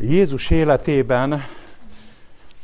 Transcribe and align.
Jézus 0.00 0.50
életében 0.50 1.44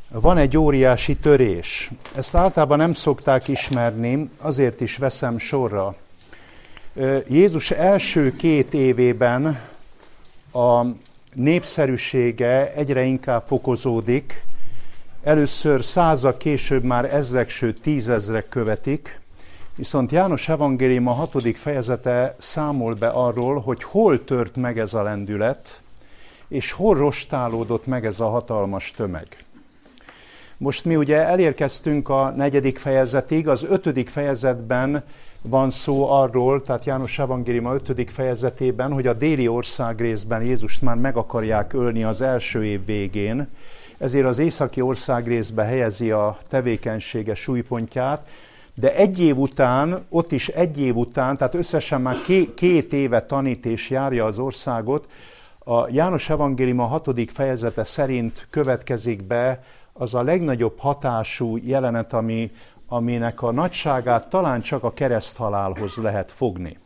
van 0.09 0.39
egy 0.39 0.57
óriási 0.57 1.17
törés. 1.17 1.91
Ezt 2.15 2.35
általában 2.35 2.79
nem 2.79 2.93
szokták 2.93 3.49
ismerni, 3.49 4.29
azért 4.39 4.81
is 4.81 4.97
veszem 4.97 5.39
sorra. 5.39 5.95
Jézus 7.29 7.71
első 7.71 8.37
két 8.37 8.75
évében 8.75 9.61
a 10.53 10.85
népszerűsége 11.35 12.73
egyre 12.75 13.03
inkább 13.03 13.43
fokozódik. 13.47 14.45
Először 15.23 15.85
százak, 15.85 16.39
később 16.39 16.83
már 16.83 17.15
ezrek, 17.15 17.49
sőt 17.49 17.81
tízezrek 17.81 18.49
követik. 18.49 19.21
Viszont 19.75 20.13
János 20.13 20.49
Evangélium 20.49 21.09
a 21.09 21.13
hatodik 21.13 21.57
fejezete 21.57 22.37
számol 22.39 22.95
be 22.95 23.09
arról, 23.09 23.61
hogy 23.61 23.83
hol 23.83 24.25
tört 24.25 24.57
meg 24.57 24.79
ez 24.79 24.95
a 24.95 25.03
lendület, 25.03 25.83
és 26.55 26.73
hol 26.73 26.95
rostálódott 26.95 27.87
meg 27.87 28.07
ez 28.07 28.21
a 28.21 28.29
hatalmas 28.29 28.91
tömeg. 28.91 29.45
Most 30.57 30.85
mi 30.85 30.97
ugye 30.97 31.17
elérkeztünk 31.17 32.09
a 32.09 32.31
negyedik 32.37 32.79
fejezetig, 32.79 33.49
az 33.49 33.65
ötödik 33.65 34.09
fejezetben 34.09 35.03
van 35.43 35.71
szó 35.71 36.11
arról, 36.11 36.63
tehát 36.63 36.85
János 36.85 37.19
Evangélium 37.19 37.67
a 37.67 37.75
ötödik 37.75 38.11
fejezetében, 38.11 38.93
hogy 38.93 39.07
a 39.07 39.13
déli 39.13 39.49
ország 39.49 40.01
részben 40.01 40.43
Jézust 40.43 40.83
már 40.83 40.97
meg 40.97 41.17
akarják 41.17 41.73
ölni 41.73 42.05
az 42.05 42.21
első 42.21 42.65
év 42.65 42.85
végén, 42.85 43.49
ezért 43.99 44.27
az 44.27 44.39
északi 44.39 44.81
ország 44.81 45.27
részbe 45.27 45.63
helyezi 45.63 46.11
a 46.11 46.39
tevékenysége 46.49 47.35
súlypontját, 47.35 48.29
de 48.75 48.95
egy 48.95 49.21
év 49.21 49.39
után, 49.39 50.05
ott 50.09 50.33
is 50.33 50.49
egy 50.49 50.81
év 50.81 50.97
után, 50.97 51.37
tehát 51.37 51.55
összesen 51.55 52.01
már 52.01 52.17
két 52.55 52.93
éve 52.93 53.23
tanít 53.23 53.67
és 53.67 53.91
járja 53.91 54.25
az 54.25 54.39
országot, 54.39 55.07
a 55.65 55.89
János 55.89 56.31
Evangélium 56.31 56.79
a 56.79 56.85
hatodik 56.85 57.31
fejezete 57.31 57.85
szerint 57.85 58.47
következik 58.51 59.23
be 59.23 59.63
az 59.93 60.15
a 60.15 60.23
legnagyobb 60.23 60.79
hatású 60.79 61.57
jelenet, 61.57 62.13
ami, 62.13 62.51
aminek 62.89 63.43
a 63.43 63.51
nagyságát 63.51 64.29
talán 64.29 64.61
csak 64.61 64.83
a 64.83 64.93
kereszthalálhoz 64.93 65.97
lehet 65.97 66.31
fogni. 66.31 66.79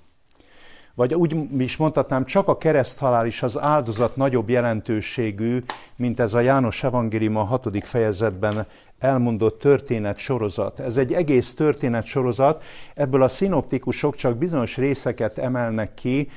Vagy 0.98 1.14
úgy 1.14 1.36
is 1.58 1.76
mondhatnám, 1.76 2.24
csak 2.24 2.48
a 2.48 2.58
kereszthalál 2.58 3.26
is 3.26 3.42
az 3.42 3.58
áldozat 3.58 4.16
nagyobb 4.16 4.48
jelentőségű, 4.48 5.62
mint 5.96 6.20
ez 6.20 6.34
a 6.34 6.40
János 6.40 6.84
Evangélium 6.84 7.36
a 7.36 7.42
hatodik 7.42 7.84
fejezetben 7.84 8.66
elmondott 8.98 9.58
történet 9.58 10.16
sorozat. 10.16 10.80
Ez 10.80 10.96
egy 10.96 11.12
egész 11.12 11.54
történet 11.54 12.04
sorozat, 12.04 12.64
ebből 12.94 13.22
a 13.22 13.28
szinoptikusok 13.28 14.14
csak 14.14 14.36
bizonyos 14.36 14.76
részeket 14.76 15.38
emelnek 15.38 15.94
ki. 15.94 16.28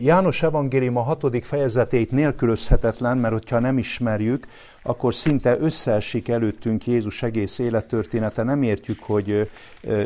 János 0.00 0.42
Evangélium 0.42 0.96
a 0.96 1.02
hatodik 1.02 1.44
fejezetét 1.44 2.10
nélkülözhetetlen, 2.10 3.18
mert 3.18 3.32
hogyha 3.32 3.58
nem 3.58 3.78
ismerjük, 3.78 4.46
akkor 4.82 5.14
szinte 5.14 5.58
összeesik 5.58 6.28
előttünk 6.28 6.86
Jézus 6.86 7.22
egész 7.22 7.58
élettörténete, 7.58 8.42
nem 8.42 8.62
értjük, 8.62 9.02
hogy 9.02 9.50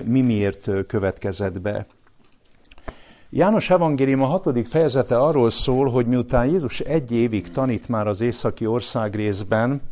mi 0.04 0.20
miért 0.20 0.69
következett 0.86 1.60
be. 1.60 1.86
János 3.30 3.70
Evangélium 3.70 4.22
a 4.22 4.26
hatodik 4.26 4.66
fejezete 4.66 5.18
arról 5.18 5.50
szól, 5.50 5.90
hogy 5.90 6.06
miután 6.06 6.46
Jézus 6.46 6.80
egy 6.80 7.12
évig 7.12 7.50
tanít 7.50 7.88
már 7.88 8.06
az 8.06 8.20
északi 8.20 8.66
ország 8.66 9.14
részben, 9.14 9.82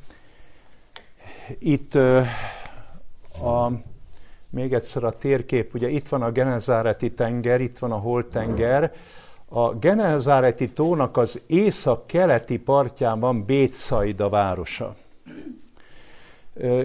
itt 1.59 1.95
a, 1.95 3.71
még 4.51 4.73
egyszer 4.73 5.05
a 5.05 5.17
térkép, 5.19 5.75
ugye 5.75 5.89
itt 5.89 6.09
van 6.09 6.23
a 6.23 6.31
Genezáreti 6.31 7.11
tenger, 7.11 7.61
itt 7.61 7.79
van 7.79 7.93
a 7.93 7.97
Holtenger, 7.97 8.93
a 9.49 9.75
Genezáreti 9.75 10.73
tónak 10.73 11.17
az 11.17 11.43
észak-keleti 11.47 12.59
partján 12.59 13.21
van 13.21 13.45
Bétszaida 13.45 14.29
városa. 14.29 14.95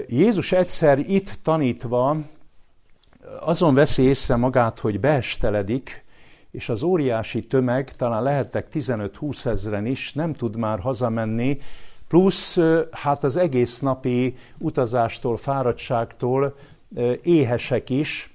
Jézus 0.07 0.51
egyszer 0.51 0.99
itt 0.99 1.39
tanítva 1.43 2.17
azon 3.39 3.73
veszi 3.73 4.01
észre 4.01 4.35
magát, 4.35 4.79
hogy 4.79 4.99
beesteledik, 4.99 6.00
és 6.51 6.69
az 6.69 6.83
óriási 6.83 7.47
tömeg, 7.47 7.91
talán 7.91 8.23
lehettek 8.23 8.67
15-20 8.73 9.45
ezeren 9.45 9.85
is, 9.85 10.13
nem 10.13 10.33
tud 10.33 10.55
már 10.55 10.79
hazamenni, 10.79 11.59
plusz 12.07 12.59
hát 12.91 13.23
az 13.23 13.35
egész 13.35 13.79
napi 13.79 14.37
utazástól, 14.57 15.37
fáradtságtól 15.37 16.55
éhesek 17.21 17.89
is, 17.89 18.33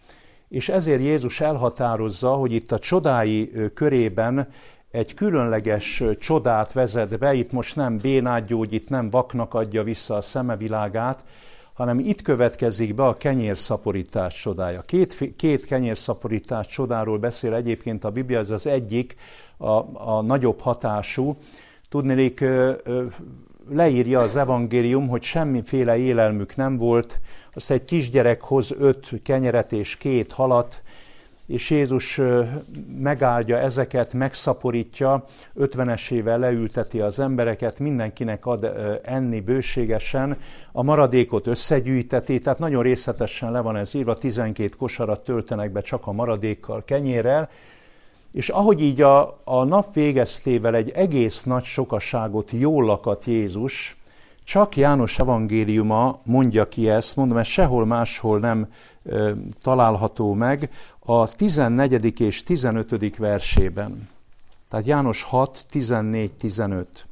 és 0.49 0.69
ezért 0.69 1.01
Jézus 1.01 1.41
elhatározza, 1.41 2.31
hogy 2.31 2.53
itt 2.53 2.73
a 2.73 2.79
csodái 2.79 3.53
körében 3.75 4.49
egy 4.91 5.15
különleges 5.15 6.03
csodát 6.19 6.73
vezet 6.73 7.19
be, 7.19 7.35
itt 7.35 7.53
most 7.53 7.77
nem 7.77 7.99
bénát 7.99 8.47
gyógyít, 8.47 8.91
nem 8.91 9.11
vaknak 9.11 9.55
adja 9.55 9.83
vissza 9.83 10.15
a 10.15 10.21
szemevilágát, 10.21 11.23
hanem 11.77 11.99
itt 11.99 12.23
következik 12.23 12.95
be 12.95 13.05
a 13.05 13.15
kenyérszaporítás 13.15 14.41
csodája. 14.41 14.81
Két, 14.81 15.37
két 15.37 15.65
kenyérszaporítás 15.65 16.67
csodáról 16.67 17.19
beszél 17.19 17.55
egyébként 17.55 18.05
a 18.05 18.11
Biblia, 18.11 18.39
ez 18.39 18.51
az 18.51 18.67
egyik, 18.67 19.17
a, 19.57 19.71
a 19.93 20.23
nagyobb 20.23 20.61
hatású. 20.61 21.37
Tudnélik, 21.89 22.45
leírja 23.71 24.21
az 24.21 24.37
evangélium, 24.37 25.09
hogy 25.09 25.23
semmiféle 25.23 25.97
élelmük 25.97 26.57
nem 26.57 26.77
volt, 26.77 27.21
azt 27.53 27.71
egy 27.71 27.85
kisgyerek 27.85 28.43
hoz 28.43 28.71
öt 28.79 29.23
kenyeret 29.23 29.73
és 29.73 29.97
két 29.97 30.33
halat, 30.33 30.83
és 31.47 31.71
Jézus 31.71 32.21
megáldja 32.99 33.59
ezeket, 33.59 34.13
megszaporítja, 34.13 35.25
ötvenesével 35.55 36.39
leülteti 36.39 37.01
az 37.01 37.21
embereket, 37.21 37.79
mindenkinek 37.79 38.47
ad 38.47 38.73
enni 39.05 39.41
bőségesen, 39.41 40.39
a 40.73 40.83
maradékot 40.83 41.47
összegyűjteti, 41.47 42.39
tehát 42.39 42.59
nagyon 42.59 42.83
részletesen 42.83 43.53
le 43.53 43.61
van 43.61 43.77
ez 43.77 43.95
írva, 43.95 44.15
12 44.15 44.75
kosarat 44.79 45.25
töltenek 45.25 45.71
be 45.71 45.81
csak 45.81 46.07
a 46.07 46.13
maradékkal, 46.13 46.85
kenyérrel, 46.85 47.49
és 48.33 48.49
ahogy 48.49 48.81
így 48.81 49.01
a, 49.01 49.41
a 49.45 49.65
nap 49.65 49.95
végeztével 49.95 50.75
egy 50.75 50.91
egész 50.91 51.43
nagy 51.43 51.65
sokaságot 51.65 52.51
jól 52.51 52.85
lakat 52.85 53.25
Jézus, 53.25 53.97
csak 54.45 54.77
János 54.77 55.19
evangéliuma 55.19 56.21
mondja 56.25 56.69
ki 56.69 56.89
ezt, 56.89 57.17
mondom, 57.17 57.37
ez 57.37 57.47
sehol 57.47 57.87
máshol 57.87 58.39
nem 58.39 58.67
e, 59.11 59.35
található 59.63 60.33
meg, 60.33 60.71
a 61.09 61.29
14. 61.29 62.21
és 62.21 62.43
15. 62.43 63.17
versében. 63.17 64.09
Tehát 64.69 64.87
János 64.87 65.23
6, 65.23 65.67
14, 65.71 66.33
15. 66.33 67.07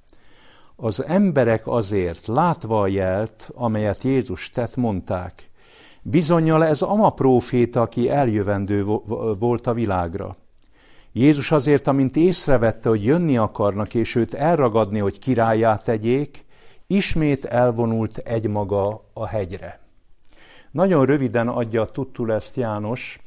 Az 0.77 1.05
emberek 1.05 1.67
azért, 1.67 2.27
látva 2.27 2.81
a 2.81 2.87
jelt, 2.87 3.51
amelyet 3.55 4.03
Jézus 4.03 4.51
tett, 4.51 4.77
mondták, 4.77 5.51
bizonyal 6.03 6.65
ez 6.65 6.83
ama 6.83 7.11
próféta, 7.11 7.81
aki 7.81 8.11
eljövendő 8.11 8.85
volt 9.39 9.67
a 9.67 9.75
világra. 9.75 10.37
Jézus 11.13 11.53
azért, 11.53 11.87
amint 11.87 12.17
észrevette, 12.17 12.89
hogy 12.89 13.05
jönni 13.05 13.37
akarnak, 13.37 13.95
és 13.95 14.15
őt 14.15 14.35
elragadni, 14.35 14.99
hogy 14.99 15.19
királyá 15.19 15.77
tegyék, 15.77 16.45
ismét 16.87 17.45
elvonult 17.45 18.17
egymaga 18.17 19.05
a 19.13 19.27
hegyre. 19.27 19.81
Nagyon 20.71 21.05
röviden 21.05 21.49
adja 21.49 21.85
tudtul 21.85 22.33
ezt 22.33 22.57
János, 22.57 23.24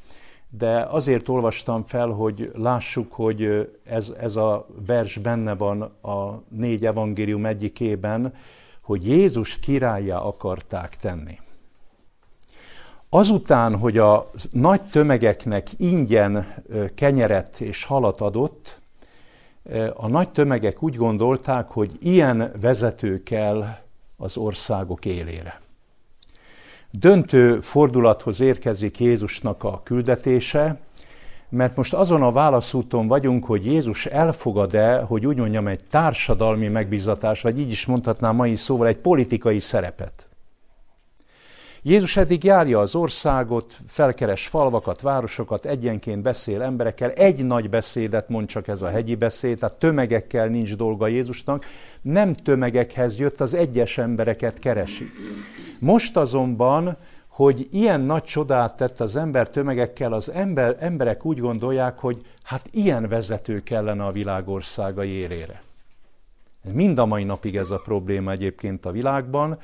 de 0.58 0.82
azért 0.82 1.30
olvastam 1.30 1.84
fel, 1.84 2.08
hogy 2.08 2.52
lássuk, 2.56 3.14
hogy 3.14 3.70
ez, 3.84 4.14
ez 4.20 4.36
a 4.36 4.68
vers 4.88 5.18
benne 5.18 5.56
van 5.56 5.82
a 6.02 6.42
négy 6.50 6.86
evangélium 6.86 7.46
egyikében, 7.46 8.34
hogy 8.82 9.08
Jézus 9.08 9.60
királyá 9.60 10.18
akarták 10.18 10.96
tenni. 10.96 11.40
Azután, 13.10 13.78
hogy 13.78 13.98
a 13.98 14.32
nagy 14.52 14.82
tömegeknek 14.82 15.68
ingyen 15.78 16.64
kenyeret 16.96 17.62
és 17.62 17.84
halat 17.84 18.22
adott, 18.22 18.80
a 19.94 20.08
nagy 20.08 20.30
tömegek 20.30 20.84
úgy 20.84 20.96
gondolták, 20.96 21.70
hogy 21.70 21.92
ilyen 22.00 22.52
vezető 22.62 23.24
kell 23.24 23.66
az 24.18 24.38
országok 24.38 25.06
élére. 25.06 25.62
Döntő 27.00 27.60
fordulathoz 27.60 28.40
érkezik 28.40 29.00
Jézusnak 29.00 29.64
a 29.64 29.82
küldetése, 29.84 30.80
mert 31.50 31.76
most 31.76 31.94
azon 31.94 32.22
a 32.22 32.32
válaszúton 32.32 33.08
vagyunk, 33.08 33.46
hogy 33.46 33.66
Jézus 33.66 34.06
elfogad-e, 34.06 34.98
hogy 34.98 35.26
úgy 35.26 35.38
mondjam, 35.38 35.68
egy 35.68 35.84
társadalmi 35.90 36.68
megbizatás, 36.68 37.42
vagy 37.42 37.60
így 37.60 37.70
is 37.70 37.86
mondhatnám 37.86 38.36
mai 38.36 38.56
szóval, 38.56 38.88
egy 38.88 38.98
politikai 38.98 39.60
szerepet. 39.60 40.27
Jézus 41.88 42.18
eddig 42.18 42.44
járja 42.44 42.80
az 42.80 42.96
országot, 42.96 43.78
felkeres 43.88 44.48
falvakat, 44.48 45.02
városokat, 45.02 45.66
egyenként 45.66 46.22
beszél 46.22 46.62
emberekkel, 46.62 47.10
egy 47.10 47.46
nagy 47.46 47.70
beszédet 47.70 48.30
mond 48.30 48.48
csak 48.48 48.68
ez 48.68 48.82
a 48.82 48.90
hegyi 48.90 49.16
beszéd, 49.16 49.60
tehát 49.60 49.76
tömegekkel 49.76 50.48
nincs 50.48 50.76
dolga 50.76 51.08
Jézusnak, 51.08 51.66
nem 52.02 52.34
tömegekhez 52.34 53.20
jött, 53.20 53.40
az 53.40 53.54
egyes 53.54 53.98
embereket 53.98 54.60
keresi. 54.60 55.10
Most 55.80 56.18
azonban, 56.18 56.98
hogy 57.28 57.68
ilyen 57.72 58.02
nagy 58.02 58.24
csodát 58.24 58.78
tett 58.78 59.00
az 59.00 59.16
ember 59.16 59.50
tömegekkel, 59.50 60.14
az 60.14 60.32
ember, 60.32 60.78
emberek 60.80 61.26
úgy 61.26 61.40
gondolják, 61.40 62.00
hogy 62.00 62.22
hát 62.44 62.70
ilyen 62.72 63.08
vezető 63.08 63.64
kellene 63.64 64.06
a 64.06 64.12
világországa 64.12 65.04
érére. 65.04 65.62
Mind 66.72 66.98
a 66.98 67.06
mai 67.06 67.24
napig 67.24 67.56
ez 67.56 67.70
a 67.70 67.82
probléma 67.84 68.32
egyébként 68.32 68.86
a 68.86 68.92
világban, 68.92 69.60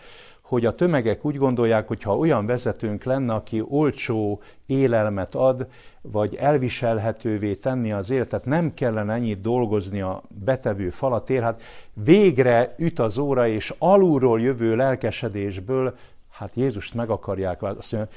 hogy 0.54 0.66
a 0.66 0.76
tömegek 0.76 1.26
úgy 1.26 1.38
gondolják, 1.38 1.88
hogy 1.88 2.04
ha 2.04 2.18
olyan 2.18 2.46
vezetőnk 2.46 3.04
lenne, 3.04 3.34
aki 3.34 3.64
olcsó 3.68 4.42
élelmet 4.66 5.36
ad, 5.36 5.68
vagy 6.02 6.36
elviselhetővé 6.36 7.54
tenni 7.54 7.92
az 7.92 8.10
életet, 8.10 8.46
nem 8.46 8.74
kellene 8.74 9.14
ennyit 9.14 9.42
dolgozni 9.42 10.02
a 10.02 10.22
betevő 10.28 10.90
falatért, 10.90 11.44
hát 11.44 11.62
végre 11.94 12.76
üt 12.78 13.00
az 13.00 13.18
óra, 13.18 13.48
és 13.48 13.74
alulról 13.78 14.42
jövő 14.42 14.76
lelkesedésből, 14.76 15.96
hát 16.32 16.52
Jézust 16.54 16.94
meg 16.94 17.10
akarják, 17.10 17.64
azt 17.64 17.92
mondja, 17.92 18.10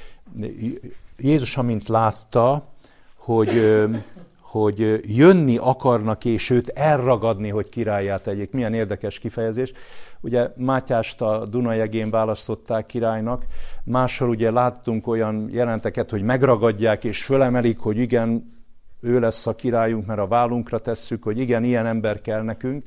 Jézus, 1.18 1.56
amint 1.56 1.88
látta, 1.88 2.64
hogy, 3.14 3.82
hogy 4.40 5.00
jönni 5.16 5.56
akarnak, 5.56 6.24
és 6.24 6.50
őt 6.50 6.68
elragadni, 6.68 7.48
hogy 7.48 7.68
királyát 7.68 8.22
tegyék. 8.22 8.50
Milyen 8.50 8.74
érdekes 8.74 9.18
kifejezés. 9.18 9.72
Ugye 10.26 10.50
Mátyást 10.56 11.20
a 11.20 11.46
Dunajegén 11.46 12.10
választották 12.10 12.86
királynak, 12.86 13.46
máshol 13.84 14.28
ugye 14.28 14.50
láttunk 14.50 15.06
olyan 15.06 15.48
jelenteket, 15.50 16.10
hogy 16.10 16.22
megragadják 16.22 17.04
és 17.04 17.24
fölemelik, 17.24 17.78
hogy 17.78 17.98
igen, 17.98 18.54
ő 19.00 19.20
lesz 19.20 19.46
a 19.46 19.54
királyunk, 19.54 20.06
mert 20.06 20.18
a 20.18 20.26
vállunkra 20.26 20.78
tesszük, 20.78 21.22
hogy 21.22 21.38
igen, 21.38 21.64
ilyen 21.64 21.86
ember 21.86 22.20
kell 22.20 22.42
nekünk. 22.42 22.84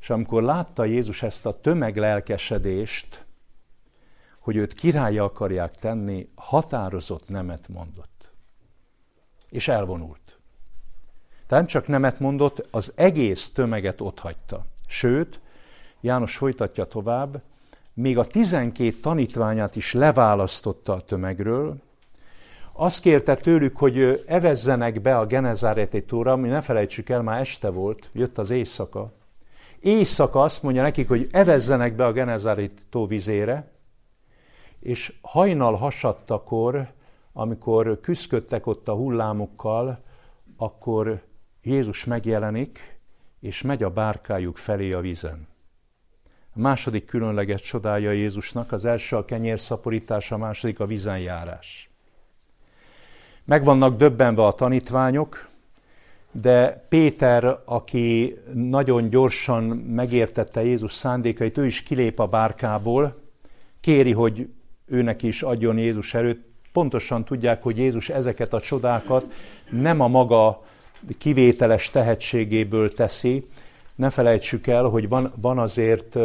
És 0.00 0.10
amikor 0.10 0.42
látta 0.42 0.84
Jézus 0.84 1.22
ezt 1.22 1.46
a 1.46 1.60
tömeglelkesedést, 1.60 3.24
hogy 4.38 4.56
őt 4.56 4.74
királya 4.74 5.24
akarják 5.24 5.74
tenni, 5.74 6.28
határozott 6.34 7.28
nemet 7.28 7.68
mondott. 7.68 8.30
És 9.48 9.68
elvonult. 9.68 10.38
Tehát 11.46 11.64
nem 11.64 11.66
csak 11.66 11.86
nemet 11.86 12.20
mondott, 12.20 12.66
az 12.70 12.92
egész 12.94 13.48
tömeget 13.48 14.00
otthagyta. 14.00 14.64
Sőt, 14.86 15.40
János 16.00 16.36
folytatja 16.36 16.84
tovább, 16.84 17.42
még 17.94 18.18
a 18.18 18.26
tizenkét 18.26 19.00
tanítványát 19.00 19.76
is 19.76 19.92
leválasztotta 19.92 20.92
a 20.92 21.00
tömegről, 21.00 21.76
azt 22.80 23.00
kérte 23.00 23.36
tőlük, 23.36 23.76
hogy 23.76 24.24
evezzenek 24.26 25.00
be 25.00 25.18
a 25.18 25.26
Genezáreti 25.26 26.04
tóra, 26.04 26.32
ami 26.32 26.48
ne 26.48 26.60
felejtsük 26.60 27.08
el, 27.08 27.22
már 27.22 27.40
este 27.40 27.68
volt, 27.70 28.08
jött 28.12 28.38
az 28.38 28.50
éjszaka. 28.50 29.12
Éjszaka 29.80 30.42
azt 30.42 30.62
mondja 30.62 30.82
nekik, 30.82 31.08
hogy 31.08 31.28
evezzenek 31.30 31.96
be 31.96 32.06
a 32.06 32.12
Genezáreti 32.12 32.74
tó 32.90 33.06
vizére, 33.06 33.70
és 34.80 35.12
hajnal 35.20 35.74
hasadtakor, 35.74 36.88
amikor 37.32 38.00
küzdködtek 38.00 38.66
ott 38.66 38.88
a 38.88 38.94
hullámokkal, 38.94 40.02
akkor 40.56 41.22
Jézus 41.62 42.04
megjelenik, 42.04 42.98
és 43.40 43.62
megy 43.62 43.82
a 43.82 43.90
bárkájuk 43.90 44.56
felé 44.56 44.92
a 44.92 45.00
vízen. 45.00 45.48
Második 46.58 47.04
különleges 47.04 47.60
csodája 47.60 48.10
Jézusnak, 48.10 48.72
az 48.72 48.84
első 48.84 49.16
a 49.16 49.24
kenyérszaporítás, 49.24 50.32
a 50.32 50.36
második 50.36 50.80
a 50.80 50.86
vízenjárás. 50.86 51.90
Meg 53.44 53.64
vannak 53.64 53.96
döbbenve 53.96 54.44
a 54.44 54.52
tanítványok, 54.52 55.48
de 56.32 56.86
Péter, 56.88 57.58
aki 57.64 58.38
nagyon 58.52 59.08
gyorsan 59.08 59.64
megértette 59.66 60.64
Jézus 60.64 60.92
szándékait, 60.92 61.58
ő 61.58 61.66
is 61.66 61.82
kilép 61.82 62.18
a 62.18 62.26
bárkából, 62.26 63.20
kéri, 63.80 64.12
hogy 64.12 64.48
őnek 64.86 65.22
is 65.22 65.42
adjon 65.42 65.78
Jézus 65.78 66.14
erőt. 66.14 66.44
Pontosan 66.72 67.24
tudják, 67.24 67.62
hogy 67.62 67.76
Jézus 67.76 68.08
ezeket 68.08 68.52
a 68.52 68.60
csodákat 68.60 69.26
nem 69.70 70.00
a 70.00 70.08
maga 70.08 70.64
kivételes 71.18 71.90
tehetségéből 71.90 72.92
teszi. 72.92 73.46
Ne 73.98 74.10
felejtsük 74.10 74.66
el, 74.66 74.84
hogy 74.84 75.08
van, 75.08 75.32
van 75.36 75.58
azért 75.58 76.16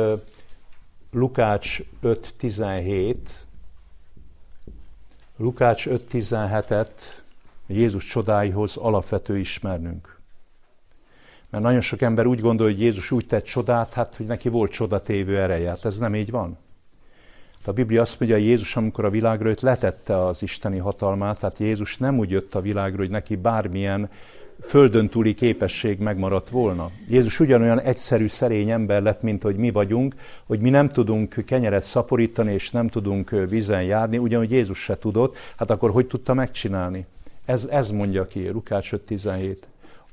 Lukács 1.12 1.82
5.17, 2.04 3.16
Lukács 5.38 5.88
5.17-et 5.90 6.90
Jézus 7.68 8.06
csodáihoz 8.06 8.78
alapvető 8.78 9.38
ismernünk. 9.38 10.20
Mert 11.50 11.64
nagyon 11.64 11.82
sok 11.82 12.02
ember 12.02 12.26
úgy 12.26 12.40
gondolja, 12.40 12.74
hogy 12.74 12.84
Jézus 12.84 13.12
úgy 13.12 13.26
tett 13.26 13.44
csodát, 13.44 13.94
hát 13.94 14.16
hogy 14.16 14.26
neki 14.26 14.50
volt 14.50 14.72
csodatévő 14.72 15.40
ereje. 15.40 15.70
Hát 15.70 15.86
ez 15.86 15.98
nem 15.98 16.16
így 16.16 16.32
van. 16.32 16.58
A 17.66 17.72
Biblia 17.72 18.02
azt 18.02 18.20
mondja, 18.20 18.38
hogy 18.38 18.48
Jézus, 18.48 18.76
amikor 18.76 19.06
a 19.06 19.10
világra 19.10 19.48
jött, 19.48 19.62
letette 19.62 20.26
az 20.26 20.42
isteni 20.42 20.78
hatalmát, 20.78 21.40
tehát 21.40 21.58
Jézus 21.58 21.98
nem 21.98 22.18
úgy 22.18 22.30
jött 22.30 22.56
a 22.56 22.62
világra, 22.62 22.98
hogy 22.98 23.10
neki 23.10 23.36
bármilyen 23.36 24.10
földön 24.66 25.10
túli 25.10 25.34
képesség 25.34 26.00
megmaradt 26.00 26.50
volna. 26.50 26.90
Jézus 27.10 27.40
ugyanolyan 27.40 27.80
egyszerű, 27.80 28.28
szerény 28.28 28.70
ember 28.70 29.02
lett, 29.02 29.22
mint 29.22 29.42
hogy 29.42 29.56
mi 29.56 29.72
vagyunk, 29.72 30.16
hogy 30.46 30.60
mi 30.60 30.70
nem 30.70 30.90
tudunk 30.90 31.36
kenyeret 31.46 31.84
szaporítani, 31.84 32.54
és 32.54 32.72
nem 32.72 32.88
tudunk 32.88 33.30
vízen 33.50 33.84
járni, 33.84 34.18
ugyanúgy 34.18 34.52
Jézus 34.52 34.80
se 34.84 34.98
tudott, 34.98 35.38
hát 35.56 35.72
akkor 35.72 35.92
hogy 35.92 36.08
tudta 36.08 36.34
megcsinálni? 36.34 37.06
Ez, 37.46 37.68
ez 37.72 37.90
mondja 37.90 38.28
ki, 38.28 38.50
Lukács 38.50 38.94
5.17. 38.94 39.56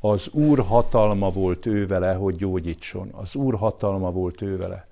Az 0.00 0.28
Úr 0.32 0.58
hatalma 0.58 1.30
volt 1.30 1.66
ő 1.66 1.86
vele, 1.86 2.12
hogy 2.12 2.36
gyógyítson. 2.36 3.08
Az 3.12 3.34
Úr 3.34 3.54
hatalma 3.54 4.10
volt 4.10 4.42
ő 4.42 4.56
vele. 4.56 4.88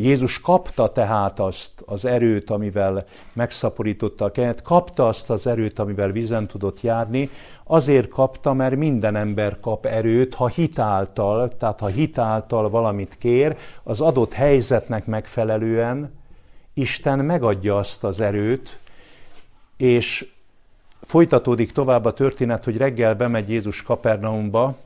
Jézus 0.00 0.40
kapta 0.40 0.92
tehát 0.92 1.40
azt 1.40 1.70
az 1.86 2.04
erőt, 2.04 2.50
amivel 2.50 3.04
megszaporította 3.32 4.24
a 4.24 4.30
kenyet, 4.30 4.62
kapta 4.62 5.08
azt 5.08 5.30
az 5.30 5.46
erőt, 5.46 5.78
amivel 5.78 6.10
vízen 6.10 6.46
tudott 6.46 6.80
járni, 6.80 7.30
azért 7.64 8.08
kapta, 8.08 8.52
mert 8.52 8.76
minden 8.76 9.16
ember 9.16 9.60
kap 9.60 9.86
erőt, 9.86 10.34
ha 10.34 10.48
hitáltal, 10.48 11.56
tehát 11.56 11.80
ha 11.80 11.86
hitáltal 11.86 12.68
valamit 12.68 13.16
kér, 13.18 13.56
az 13.82 14.00
adott 14.00 14.32
helyzetnek 14.32 15.06
megfelelően 15.06 16.18
Isten 16.74 17.18
megadja 17.18 17.78
azt 17.78 18.04
az 18.04 18.20
erőt, 18.20 18.78
és 19.76 20.26
folytatódik 21.02 21.72
tovább 21.72 22.04
a 22.04 22.12
történet, 22.12 22.64
hogy 22.64 22.76
reggel 22.76 23.14
bemegy 23.14 23.50
Jézus 23.50 23.82
Kapernaumba, 23.82 24.76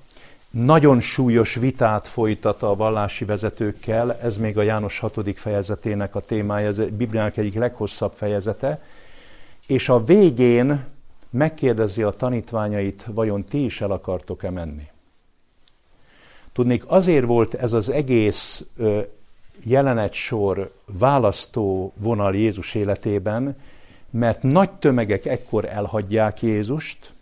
nagyon 0.54 1.00
súlyos 1.00 1.54
vitát 1.54 2.06
folytat 2.06 2.62
a 2.62 2.76
vallási 2.76 3.24
vezetőkkel, 3.24 4.18
ez 4.22 4.36
még 4.36 4.58
a 4.58 4.62
János 4.62 4.98
6. 4.98 5.38
fejezetének 5.38 6.14
a 6.14 6.20
témája, 6.20 6.66
ez 6.66 6.78
a 6.78 6.86
Bibliának 6.86 7.36
egyik 7.36 7.54
leghosszabb 7.54 8.12
fejezete, 8.12 8.82
és 9.66 9.88
a 9.88 10.04
végén 10.04 10.84
megkérdezi 11.30 12.02
a 12.02 12.10
tanítványait, 12.10 13.04
vajon 13.08 13.44
ti 13.44 13.64
is 13.64 13.80
el 13.80 13.90
akartok-e 13.90 14.50
menni? 14.50 14.88
Tudnék, 16.52 16.84
azért 16.86 17.26
volt 17.26 17.54
ez 17.54 17.72
az 17.72 17.88
egész 17.88 18.64
jelenetsor 19.64 20.72
választó 20.86 21.92
vonal 21.96 22.34
Jézus 22.34 22.74
életében, 22.74 23.56
mert 24.10 24.42
nagy 24.42 24.70
tömegek 24.70 25.26
ekkor 25.26 25.64
elhagyják 25.64 26.42
Jézust, 26.42 27.13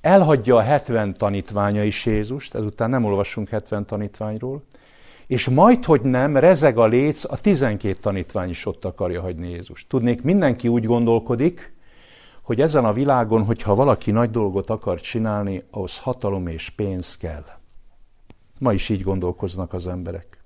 Elhagyja 0.00 0.56
a 0.56 0.60
70 0.60 1.14
tanítványa 1.14 1.84
is 1.84 2.06
Jézust, 2.06 2.54
ezután 2.54 2.90
nem 2.90 3.04
olvasunk 3.04 3.48
70 3.48 3.86
tanítványról, 3.86 4.62
és 5.26 5.48
majd, 5.48 5.84
hogy 5.84 6.00
nem, 6.00 6.36
rezeg 6.36 6.78
a 6.78 6.86
léc, 6.86 7.24
a 7.24 7.36
12 7.36 7.94
tanítvány 7.94 8.48
is 8.48 8.66
ott 8.66 8.84
akarja 8.84 9.20
hagyni 9.20 9.48
Jézust. 9.48 9.88
Tudnék, 9.88 10.22
mindenki 10.22 10.68
úgy 10.68 10.84
gondolkodik, 10.84 11.74
hogy 12.42 12.60
ezen 12.60 12.84
a 12.84 12.92
világon, 12.92 13.44
hogyha 13.44 13.74
valaki 13.74 14.10
nagy 14.10 14.30
dolgot 14.30 14.70
akar 14.70 15.00
csinálni, 15.00 15.62
ahhoz 15.70 15.98
hatalom 15.98 16.46
és 16.46 16.70
pénz 16.70 17.16
kell. 17.16 17.44
Ma 18.58 18.72
is 18.72 18.88
így 18.88 19.02
gondolkoznak 19.02 19.72
az 19.72 19.86
emberek. 19.86 20.44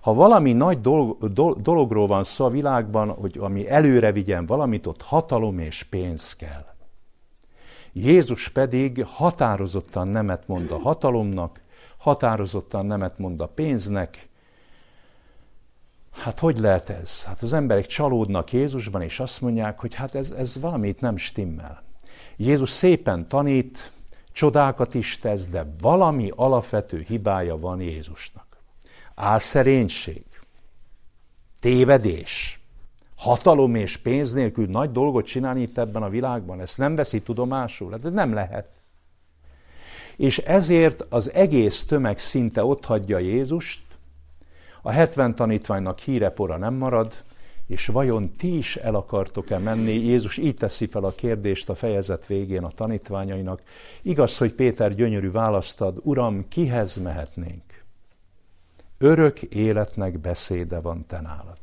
Ha 0.00 0.14
valami 0.14 0.52
nagy 0.52 0.80
dolog, 0.80 1.32
dologról 1.62 2.06
van 2.06 2.24
szó 2.24 2.44
a 2.44 2.48
világban, 2.48 3.08
hogy 3.08 3.38
ami 3.40 3.68
előre 3.68 4.12
vigyen 4.12 4.44
valamit, 4.44 4.86
ott 4.86 5.02
hatalom 5.02 5.58
és 5.58 5.82
pénz 5.82 6.36
kell. 6.36 6.75
Jézus 7.98 8.48
pedig 8.48 9.04
határozottan 9.04 10.08
nemet 10.08 10.46
mond 10.46 10.70
a 10.70 10.78
hatalomnak, 10.78 11.60
határozottan 11.96 12.86
nemet 12.86 13.18
mond 13.18 13.40
a 13.40 13.46
pénznek. 13.46 14.28
Hát 16.10 16.38
hogy 16.38 16.58
lehet 16.58 16.90
ez? 16.90 17.24
Hát 17.24 17.42
az 17.42 17.52
emberek 17.52 17.86
csalódnak 17.86 18.52
Jézusban, 18.52 19.02
és 19.02 19.20
azt 19.20 19.40
mondják, 19.40 19.78
hogy 19.80 19.94
hát 19.94 20.14
ez, 20.14 20.30
ez 20.30 20.60
valamit 20.60 21.00
nem 21.00 21.16
stimmel. 21.16 21.82
Jézus 22.36 22.70
szépen 22.70 23.28
tanít, 23.28 23.92
csodákat 24.32 24.94
is 24.94 25.18
tesz, 25.18 25.46
de 25.46 25.66
valami 25.80 26.32
alapvető 26.34 27.00
hibája 27.00 27.58
van 27.58 27.80
Jézusnak. 27.80 28.56
Álszerénység, 29.14 30.24
tévedés, 31.60 32.55
hatalom 33.16 33.74
és 33.74 33.96
pénz 33.96 34.32
nélkül 34.32 34.66
nagy 34.66 34.92
dolgot 34.92 35.26
csinálni 35.26 35.62
itt 35.62 35.78
ebben 35.78 36.02
a 36.02 36.08
világban, 36.08 36.60
ezt 36.60 36.78
nem 36.78 36.94
veszi 36.94 37.20
tudomásul, 37.20 37.90
hát 37.90 38.04
ez 38.04 38.12
nem 38.12 38.34
lehet. 38.34 38.68
És 40.16 40.38
ezért 40.38 41.04
az 41.08 41.32
egész 41.32 41.84
tömeg 41.84 42.18
szinte 42.18 42.64
ott 42.64 42.84
hagyja 42.84 43.18
Jézust, 43.18 43.80
a 44.82 44.90
70 44.90 45.34
tanítványnak 45.34 45.98
hírepora 45.98 46.56
nem 46.56 46.74
marad, 46.74 47.24
és 47.66 47.86
vajon 47.86 48.32
ti 48.38 48.56
is 48.56 48.76
el 48.76 48.94
akartok-e 48.94 49.58
menni? 49.58 49.92
Jézus 49.92 50.36
így 50.36 50.54
teszi 50.54 50.86
fel 50.86 51.04
a 51.04 51.14
kérdést 51.14 51.68
a 51.68 51.74
fejezet 51.74 52.26
végén 52.26 52.64
a 52.64 52.70
tanítványainak. 52.70 53.62
Igaz, 54.02 54.38
hogy 54.38 54.52
Péter 54.52 54.94
gyönyörű 54.94 55.30
választ 55.30 55.80
ad, 55.80 55.98
Uram, 56.02 56.48
kihez 56.48 56.96
mehetnénk? 56.96 57.76
örök 58.98 59.42
életnek 59.42 60.18
beszéde 60.18 60.80
van 60.80 61.06
te 61.06 61.20
nálad. 61.20 61.58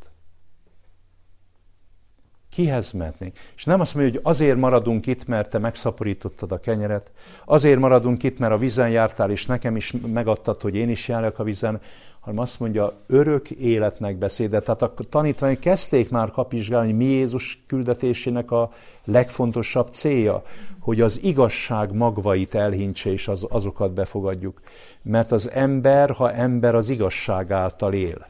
Kihez 2.53 2.91
mehetnénk? 2.91 3.37
És 3.55 3.65
nem 3.65 3.79
azt 3.79 3.95
mondja, 3.95 4.13
hogy 4.13 4.21
azért 4.23 4.57
maradunk 4.57 5.07
itt, 5.07 5.27
mert 5.27 5.49
te 5.49 5.57
megszaporítottad 5.57 6.51
a 6.51 6.59
kenyeret, 6.59 7.11
azért 7.45 7.79
maradunk 7.79 8.23
itt, 8.23 8.39
mert 8.39 8.51
a 8.51 8.57
vízen 8.57 8.89
jártál, 8.89 9.31
és 9.31 9.45
nekem 9.45 9.75
is 9.75 9.93
megadtad, 10.13 10.61
hogy 10.61 10.75
én 10.75 10.89
is 10.89 11.07
járjak 11.07 11.39
a 11.39 11.43
vízen, 11.43 11.81
hanem 12.19 12.39
azt 12.39 12.59
mondja, 12.59 12.93
örök 13.07 13.49
életnek 13.49 14.15
beszéde. 14.15 14.59
Tehát 14.59 14.81
a 14.81 14.93
tanítványok 15.09 15.59
kezdték 15.59 16.09
már 16.09 16.31
kapizsgálni, 16.31 16.87
hogy 16.87 16.97
mi 16.97 17.05
Jézus 17.05 17.63
küldetésének 17.67 18.51
a 18.51 18.71
legfontosabb 19.03 19.89
célja, 19.89 20.43
hogy 20.79 21.01
az 21.01 21.23
igazság 21.23 21.93
magvait 21.93 22.55
elhintse, 22.55 23.11
és 23.11 23.27
az, 23.27 23.45
azokat 23.49 23.93
befogadjuk. 23.93 24.61
Mert 25.01 25.31
az 25.31 25.49
ember, 25.51 26.11
ha 26.11 26.31
ember, 26.31 26.75
az 26.75 26.89
igazság 26.89 27.51
által 27.51 27.93
él. 27.93 28.27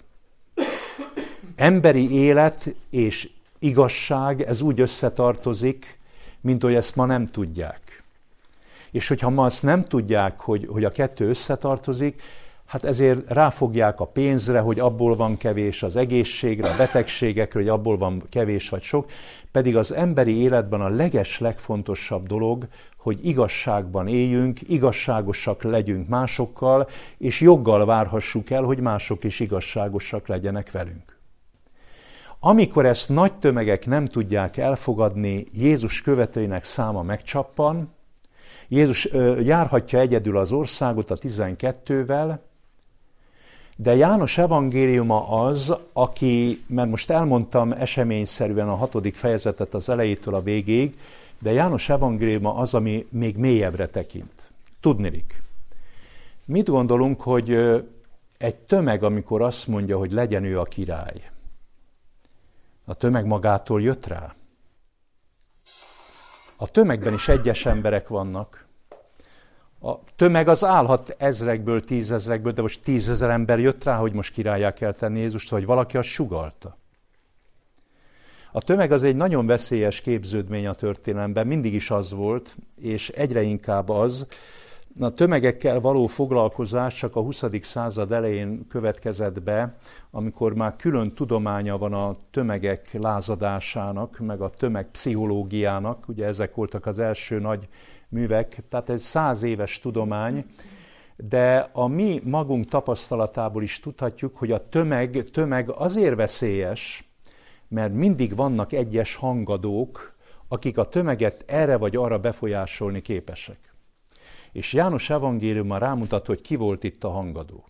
Emberi 1.56 2.12
élet 2.12 2.76
és 2.90 3.30
igazság, 3.64 4.42
ez 4.42 4.62
úgy 4.62 4.80
összetartozik, 4.80 6.00
mint 6.42 6.64
hogy 6.64 6.76
ezt 6.76 6.96
ma 6.96 7.06
nem 7.06 7.26
tudják. 7.26 8.04
És 8.92 9.08
hogyha 9.08 9.30
ma 9.30 9.46
azt 9.46 9.64
nem 9.64 9.84
tudják, 9.84 10.40
hogy, 10.40 10.68
hogy 10.72 10.84
a 10.84 10.92
kettő 10.92 11.30
összetartozik, 11.30 12.22
hát 12.66 12.84
ezért 12.84 13.32
ráfogják 13.32 14.00
a 14.00 14.06
pénzre, 14.06 14.60
hogy 14.60 14.80
abból 14.80 15.16
van 15.16 15.38
kevés 15.38 15.84
az 15.84 15.96
egészségre, 15.96 16.70
a 16.70 16.76
betegségekre, 16.76 17.60
hogy 17.60 17.70
abból 17.70 17.98
van 17.98 18.22
kevés 18.30 18.70
vagy 18.70 18.82
sok, 18.82 19.10
pedig 19.52 19.78
az 19.78 19.92
emberi 19.92 20.38
életben 20.38 20.82
a 20.82 20.90
leges 20.90 21.40
legfontosabb 21.40 22.28
dolog, 22.28 22.68
hogy 22.98 23.26
igazságban 23.26 24.08
éljünk, 24.08 24.70
igazságosak 24.70 25.64
legyünk 25.64 26.08
másokkal, 26.08 26.90
és 27.18 27.42
joggal 27.42 27.86
várhassuk 27.86 28.50
el, 28.50 28.64
hogy 28.64 28.80
mások 28.80 29.24
is 29.24 29.40
igazságosak 29.40 30.28
legyenek 30.28 30.72
velünk. 30.72 31.13
Amikor 32.46 32.86
ezt 32.86 33.10
nagy 33.10 33.34
tömegek 33.34 33.86
nem 33.86 34.06
tudják 34.06 34.58
elfogadni, 34.58 35.46
Jézus 35.54 36.02
követőinek 36.02 36.64
száma 36.64 37.02
megcsappan, 37.02 37.94
Jézus 38.68 39.10
járhatja 39.44 40.00
egyedül 40.00 40.38
az 40.38 40.52
országot 40.52 41.10
a 41.10 41.18
12-vel, 41.18 42.38
de 43.76 43.96
János 43.96 44.38
evangéliuma 44.38 45.30
az, 45.30 45.74
aki, 45.94 46.64
mert 46.68 46.90
most 46.90 47.10
elmondtam 47.10 47.72
eseményszerűen 47.72 48.70
a 48.70 48.76
hatodik 48.76 49.16
fejezetet 49.16 49.74
az 49.74 49.90
elejétől 49.90 50.36
a 50.36 50.44
végéig, 50.44 50.98
de 51.40 51.52
János 51.52 51.90
evangéliuma 51.90 52.56
az, 52.56 52.74
ami 52.74 53.06
még 53.10 53.38
mélyebbre 53.38 53.86
tekint. 53.86 54.52
Tudnilik. 54.80 55.42
Mit 56.46 56.70
gondolunk, 56.70 57.22
hogy 57.22 57.52
egy 58.38 58.56
tömeg, 58.56 59.04
amikor 59.04 59.42
azt 59.42 59.68
mondja, 59.68 59.98
hogy 59.98 60.12
legyen 60.12 60.44
ő 60.44 60.60
a 60.60 60.64
király, 60.64 61.33
a 62.86 62.94
tömeg 62.94 63.26
magától 63.26 63.82
jött 63.82 64.06
rá? 64.06 64.36
A 66.58 66.68
tömegben 66.68 67.14
is 67.14 67.28
egyes 67.28 67.66
emberek 67.66 68.08
vannak, 68.08 68.64
a 69.84 70.00
tömeg 70.16 70.48
az 70.48 70.64
állhat 70.64 71.16
ezrekből, 71.18 71.82
tízezrekből, 71.82 72.52
de 72.52 72.62
most 72.62 72.84
tízezer 72.84 73.30
ember 73.30 73.60
jött 73.60 73.84
rá, 73.84 73.96
hogy 73.96 74.14
most 74.14 74.34
királyá 74.34 74.74
kell 74.74 74.94
tenni 74.94 75.20
Jézust, 75.20 75.50
vagy 75.50 75.66
valaki 75.66 75.98
azt 75.98 76.08
sugalta. 76.08 76.78
A 78.52 78.62
tömeg 78.62 78.92
az 78.92 79.04
egy 79.04 79.16
nagyon 79.16 79.46
veszélyes 79.46 80.02
képződmény 80.02 80.68
a 80.68 80.74
történelemben, 80.74 81.48
mindig 81.48 81.74
is 81.74 81.92
az 81.92 82.12
volt, 82.12 82.56
és 82.76 83.10
egyre 83.10 83.42
inkább 83.42 83.90
az. 83.90 84.28
A 85.00 85.10
tömegekkel 85.10 85.80
való 85.80 86.08
foglalkozás 86.08 86.96
csak 86.96 87.16
a 87.16 87.22
20. 87.22 87.44
század 87.62 88.12
elején 88.12 88.68
következett 88.68 89.42
be, 89.42 89.76
amikor 90.12 90.54
már 90.54 90.76
külön 90.76 91.14
tudománya 91.14 91.78
van 91.78 91.94
a 91.94 92.16
tömegek 92.32 92.90
lázadásának, 92.92 94.20
meg 94.20 94.42
a 94.42 94.50
tömegpszichológiának, 94.50 96.08
ugye 96.08 96.26
ezek 96.26 96.56
voltak 96.56 96.86
az 96.86 97.00
első 97.00 97.40
nagy 97.40 97.68
művek, 98.10 98.64
tehát 98.70 98.90
ez 98.90 99.04
száz 99.04 99.44
éves 99.44 99.80
tudomány, 99.80 100.46
de 101.16 101.70
a 101.72 101.88
mi 101.88 102.22
magunk 102.24 102.68
tapasztalatából 102.70 103.64
is 103.64 103.80
tudhatjuk, 103.80 104.38
hogy 104.38 104.52
a 104.52 104.70
tömeg, 104.70 105.30
tömeg 105.32 105.70
azért 105.70 106.16
veszélyes, 106.16 107.10
mert 107.68 107.94
mindig 107.94 108.36
vannak 108.36 108.72
egyes 108.72 109.16
hangadók, 109.16 110.16
akik 110.48 110.78
a 110.78 110.88
tömeget 110.88 111.44
erre 111.48 111.78
vagy 111.78 111.96
arra 111.96 112.20
befolyásolni 112.20 113.02
képesek. 113.02 113.73
És 114.54 114.74
János 114.74 115.10
evangéliuma 115.10 115.78
rámutat, 115.78 116.26
hogy 116.26 116.42
ki 116.42 116.56
volt 116.56 116.84
itt 116.84 117.04
a 117.04 117.10
hangadó. 117.10 117.66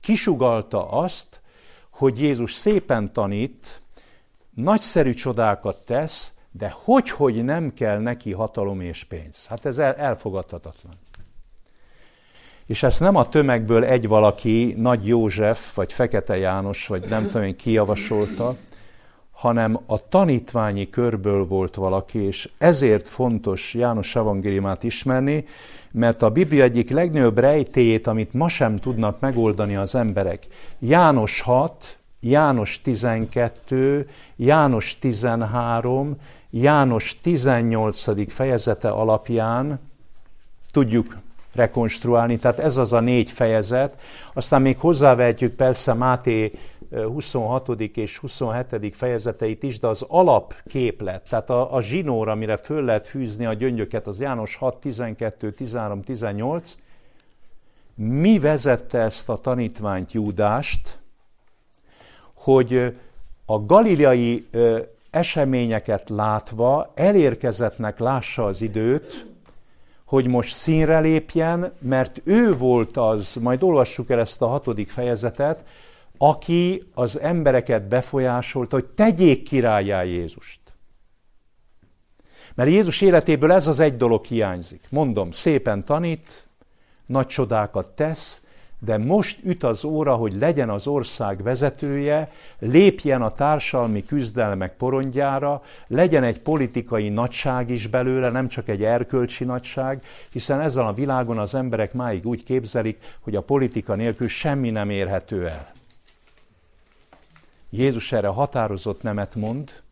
Kisugalta 0.00 0.90
azt, 0.90 1.40
hogy 1.90 2.20
Jézus 2.20 2.54
szépen 2.54 3.12
tanít, 3.12 3.80
nagyszerű 4.54 5.12
csodákat 5.12 5.84
tesz, 5.84 6.34
de 6.50 6.74
hogy, 6.74 7.10
hogy 7.10 7.44
nem 7.44 7.74
kell 7.74 7.98
neki 7.98 8.32
hatalom 8.32 8.80
és 8.80 9.04
pénz? 9.04 9.46
Hát 9.46 9.64
ez 9.64 9.78
elfogadhatatlan. 9.78 10.94
És 12.66 12.82
ezt 12.82 13.00
nem 13.00 13.16
a 13.16 13.28
tömegből 13.28 13.84
egy 13.84 14.08
valaki, 14.08 14.74
Nagy 14.76 15.06
József, 15.06 15.74
vagy 15.74 15.92
Fekete 15.92 16.36
János, 16.36 16.86
vagy 16.86 17.08
nem 17.08 17.26
tudom 17.26 17.42
én 17.42 17.56
ki 17.56 17.70
javasolta, 17.70 18.56
hanem 19.36 19.80
a 19.86 20.08
tanítványi 20.08 20.90
körből 20.90 21.46
volt 21.46 21.74
valaki, 21.74 22.18
és 22.18 22.48
ezért 22.58 23.08
fontos 23.08 23.74
János 23.74 24.16
evangéliumát 24.16 24.82
ismerni, 24.82 25.44
mert 25.90 26.22
a 26.22 26.30
Biblia 26.30 26.62
egyik 26.62 26.90
legnagyobb 26.90 27.38
rejtéjét, 27.38 28.06
amit 28.06 28.32
ma 28.32 28.48
sem 28.48 28.76
tudnak 28.76 29.20
megoldani 29.20 29.76
az 29.76 29.94
emberek, 29.94 30.46
János 30.78 31.40
6, 31.40 31.98
János 32.20 32.80
12, 32.82 34.08
János 34.36 34.98
13, 34.98 36.16
János 36.50 37.18
18. 37.22 38.32
fejezete 38.32 38.88
alapján 38.88 39.80
tudjuk 40.70 41.16
rekonstruálni, 41.54 42.36
tehát 42.36 42.58
ez 42.58 42.76
az 42.76 42.92
a 42.92 43.00
négy 43.00 43.30
fejezet, 43.30 43.98
aztán 44.32 44.62
még 44.62 44.78
hozzávehetjük 44.78 45.54
persze 45.54 45.92
Máté 45.92 46.52
26. 46.90 47.68
és 47.80 48.18
27. 48.18 48.96
fejezeteit 48.96 49.62
is, 49.62 49.78
de 49.78 49.86
az 49.86 50.04
alapképlet, 50.08 51.28
tehát 51.28 51.50
a, 51.50 51.74
a 51.74 51.80
zsinór, 51.80 52.28
amire 52.28 52.56
föl 52.56 52.84
lehet 52.84 53.06
fűzni 53.06 53.46
a 53.46 53.54
gyöngyöket, 53.54 54.06
az 54.06 54.20
János 54.20 54.56
6, 54.56 54.76
12, 54.76 55.50
13, 55.50 56.02
18, 56.02 56.76
mi 57.94 58.38
vezette 58.38 58.98
ezt 58.98 59.28
a 59.28 59.36
tanítványt 59.36 60.12
Júdást, 60.12 60.98
hogy 62.34 62.96
a 63.44 63.58
galileai 63.58 64.46
eseményeket 65.10 66.08
látva 66.08 66.92
elérkezettnek 66.94 67.98
lássa 67.98 68.44
az 68.44 68.60
időt, 68.60 69.26
hogy 70.04 70.26
most 70.26 70.54
színre 70.54 71.00
lépjen, 71.00 71.72
mert 71.78 72.20
ő 72.24 72.56
volt 72.56 72.96
az, 72.96 73.36
majd 73.40 73.62
olvassuk 73.62 74.10
el 74.10 74.20
ezt 74.20 74.42
a 74.42 74.46
hatodik 74.46 74.90
fejezetet, 74.90 75.64
aki 76.18 76.90
az 76.94 77.20
embereket 77.20 77.88
befolyásolta, 77.88 78.76
hogy 78.76 78.86
tegyék 78.86 79.42
királyá 79.42 80.02
Jézust. 80.02 80.60
Mert 82.54 82.70
Jézus 82.70 83.00
életéből 83.00 83.52
ez 83.52 83.66
az 83.66 83.80
egy 83.80 83.96
dolog 83.96 84.24
hiányzik. 84.24 84.80
Mondom, 84.90 85.30
szépen 85.30 85.84
tanít, 85.84 86.46
nagy 87.06 87.26
csodákat 87.26 87.88
tesz, 87.88 88.40
de 88.78 88.98
most 88.98 89.38
üt 89.44 89.64
az 89.64 89.84
óra, 89.84 90.14
hogy 90.14 90.32
legyen 90.32 90.70
az 90.70 90.86
ország 90.86 91.42
vezetője, 91.42 92.30
lépjen 92.58 93.22
a 93.22 93.30
társalmi 93.30 94.04
küzdelmek 94.04 94.76
porondjára, 94.76 95.62
legyen 95.86 96.24
egy 96.24 96.40
politikai 96.40 97.08
nagyság 97.08 97.70
is 97.70 97.86
belőle, 97.86 98.28
nem 98.28 98.48
csak 98.48 98.68
egy 98.68 98.84
erkölcsi 98.84 99.44
nagyság, 99.44 100.02
hiszen 100.32 100.60
ezzel 100.60 100.86
a 100.86 100.92
világon 100.92 101.38
az 101.38 101.54
emberek 101.54 101.92
máig 101.92 102.26
úgy 102.26 102.42
képzelik, 102.42 102.98
hogy 103.20 103.36
a 103.36 103.42
politika 103.42 103.94
nélkül 103.94 104.28
semmi 104.28 104.70
nem 104.70 104.90
érhető 104.90 105.46
el. 105.46 105.74
Jézus 107.70 108.12
erre 108.12 108.28
határozott 108.28 109.02
nemet 109.02 109.34
mond, 109.34 109.82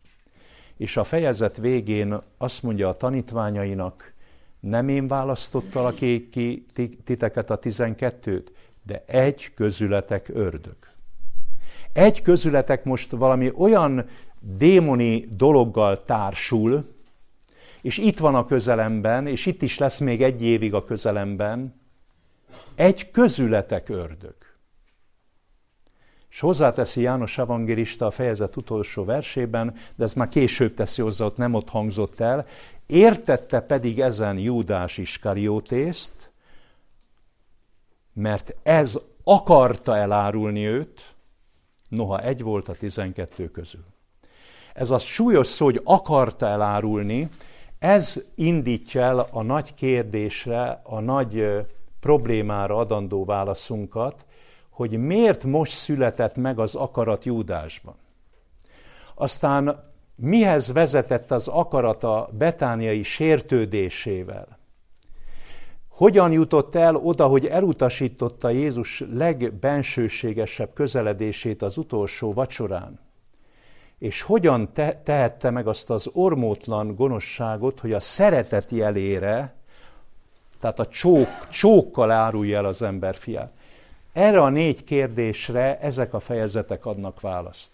és 0.77 0.97
a 0.97 1.03
fejezet 1.03 1.57
végén 1.57 2.21
azt 2.37 2.63
mondja 2.63 2.89
a 2.89 2.97
tanítványainak, 2.97 4.13
nem 4.59 4.89
én 4.89 5.07
választottalak 5.07 5.95
ki 5.95 6.65
titeket 7.03 7.49
a 7.49 7.55
tizenkettőt, 7.55 8.51
de 8.83 9.03
egy 9.05 9.53
közületek 9.53 10.29
ördög. 10.29 10.75
Egy 11.93 12.21
közületek 12.21 12.83
most 12.83 13.11
valami 13.11 13.51
olyan 13.55 14.09
démoni 14.39 15.27
dologgal 15.31 16.03
társul, 16.03 16.93
és 17.81 17.97
itt 17.97 18.19
van 18.19 18.35
a 18.35 18.45
közelemben, 18.45 19.27
és 19.27 19.45
itt 19.45 19.61
is 19.61 19.77
lesz 19.77 19.99
még 19.99 20.23
egy 20.23 20.41
évig 20.41 20.73
a 20.73 20.85
közelemben, 20.85 21.81
egy 22.75 23.11
közületek 23.11 23.89
ördög. 23.89 24.35
És 26.35 26.41
hozzáteszi 26.41 27.01
János 27.01 27.37
evangélista 27.37 28.05
a 28.05 28.11
fejezet 28.11 28.55
utolsó 28.55 29.03
versében, 29.03 29.75
de 29.95 30.03
ez 30.03 30.13
már 30.13 30.29
később 30.29 30.73
teszi 30.73 31.01
hozzá, 31.01 31.25
ott 31.25 31.37
nem 31.37 31.53
ott 31.53 31.69
hangzott 31.69 32.19
el, 32.19 32.45
értette 32.85 33.59
pedig 33.59 33.99
ezen 33.99 34.37
Júdás 34.37 34.97
Iskariótészt, 34.97 36.31
mert 38.13 38.55
ez 38.63 38.99
akarta 39.23 39.97
elárulni 39.97 40.65
őt, 40.65 41.15
noha 41.89 42.19
egy 42.19 42.41
volt 42.41 42.69
a 42.69 42.75
tizenkettő 42.75 43.51
közül. 43.51 43.85
Ez 44.73 44.91
a 44.91 44.99
súlyos 44.99 45.47
szó, 45.47 45.65
hogy 45.65 45.81
akarta 45.83 46.47
elárulni, 46.47 47.29
ez 47.79 48.23
indítja 48.35 49.01
el 49.01 49.19
a 49.19 49.41
nagy 49.41 49.73
kérdésre, 49.73 50.81
a 50.83 50.99
nagy 50.99 51.65
problémára 51.99 52.77
adandó 52.77 53.25
válaszunkat, 53.25 54.25
hogy 54.75 54.97
miért 54.97 55.43
most 55.43 55.71
született 55.71 56.35
meg 56.35 56.59
az 56.59 56.75
akarat 56.75 57.25
Júdásban. 57.25 57.95
Aztán 59.13 59.83
mihez 60.15 60.71
vezetett 60.71 61.31
az 61.31 61.47
akarat 61.47 62.03
a 62.03 62.29
betániai 62.31 63.03
sértődésével? 63.03 64.57
Hogyan 65.87 66.31
jutott 66.31 66.75
el 66.75 66.95
oda, 66.95 67.27
hogy 67.27 67.45
elutasította 67.45 68.49
Jézus 68.49 69.03
legbensőségesebb 69.11 70.73
közeledését 70.73 71.61
az 71.61 71.77
utolsó 71.77 72.33
vacsorán? 72.33 72.99
És 73.97 74.21
hogyan 74.21 74.73
te- 74.73 75.01
tehette 75.03 75.49
meg 75.49 75.67
azt 75.67 75.89
az 75.89 76.09
ormótlan 76.13 76.95
gonoszságot, 76.95 77.79
hogy 77.79 77.93
a 77.93 77.99
szeretet 77.99 78.71
jelére, 78.71 79.55
tehát 80.59 80.79
a 80.79 80.85
csók, 80.85 81.47
csókkal 81.49 82.11
árulja 82.11 82.57
el 82.57 82.65
az 82.65 82.81
ember 82.81 83.15
fiát? 83.15 83.53
Erre 84.15 84.41
a 84.41 84.49
négy 84.49 84.83
kérdésre 84.83 85.79
ezek 85.79 86.13
a 86.13 86.19
fejezetek 86.19 86.85
adnak 86.85 87.21
választ. 87.21 87.71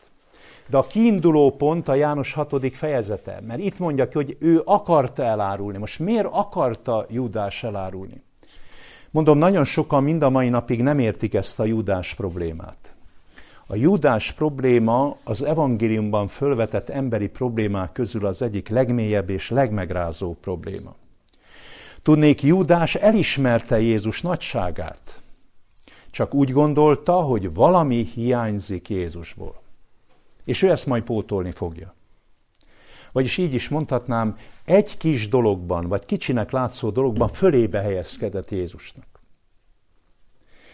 De 0.68 0.78
a 0.78 0.88
kiinduló 0.88 1.56
pont 1.56 1.88
a 1.88 1.96
János 1.96 2.34
6. 2.34 2.76
fejezete, 2.76 3.42
mert 3.48 3.60
itt 3.60 3.80
mondja 3.80 4.08
ki, 4.08 4.14
hogy 4.14 4.38
ő 4.40 4.62
akarta 4.66 5.24
elárulni. 5.24 5.78
Most 5.78 6.00
miért 6.00 6.28
akarta 6.32 7.06
Júdás 7.10 7.64
elárulni? 7.64 8.24
Mondom, 9.12 9.38
nagyon 9.38 9.64
sokan 9.64 10.04
mind 10.04 10.22
a 10.22 10.30
mai 10.30 10.50
napig 10.50 10.82
nem 10.82 11.00
értik 11.00 11.34
ezt 11.34 11.60
a 11.60 11.66
Júdás 11.66 12.14
problémát. 12.14 12.94
A 13.68 13.76
Júdás 13.76 14.32
probléma 14.32 15.18
az 15.24 15.42
evangéliumban 15.42 16.28
fölvetett 16.28 16.90
emberi 16.90 17.28
problémák 17.28 17.92
közül 17.92 18.26
az 18.26 18.42
egyik 18.42 18.70
legmélyebb 18.70 19.30
és 19.30 19.50
legmegrázóbb 19.50 20.38
probléma. 20.38 20.96
Tudnék, 22.04 22.44
Júdás 22.44 22.96
elismerte 22.96 23.80
Jézus 23.80 24.22
nagyságát, 24.22 25.21
csak 26.12 26.34
úgy 26.34 26.52
gondolta, 26.52 27.14
hogy 27.14 27.54
valami 27.54 28.04
hiányzik 28.04 28.90
Jézusból. 28.90 29.62
És 30.44 30.62
ő 30.62 30.70
ezt 30.70 30.86
majd 30.86 31.04
pótolni 31.04 31.52
fogja. 31.52 31.94
Vagyis 33.12 33.38
így 33.38 33.54
is 33.54 33.70
mondhatnám, 33.70 34.38
egy 34.66 34.98
kis 34.98 35.28
dologban, 35.28 35.88
vagy 35.88 36.06
kicsinek 36.06 36.52
látszó 36.52 36.90
dologban 36.90 37.28
fölébe 37.28 37.82
helyezkedett 37.82 38.50
Jézusnak. 38.50 39.06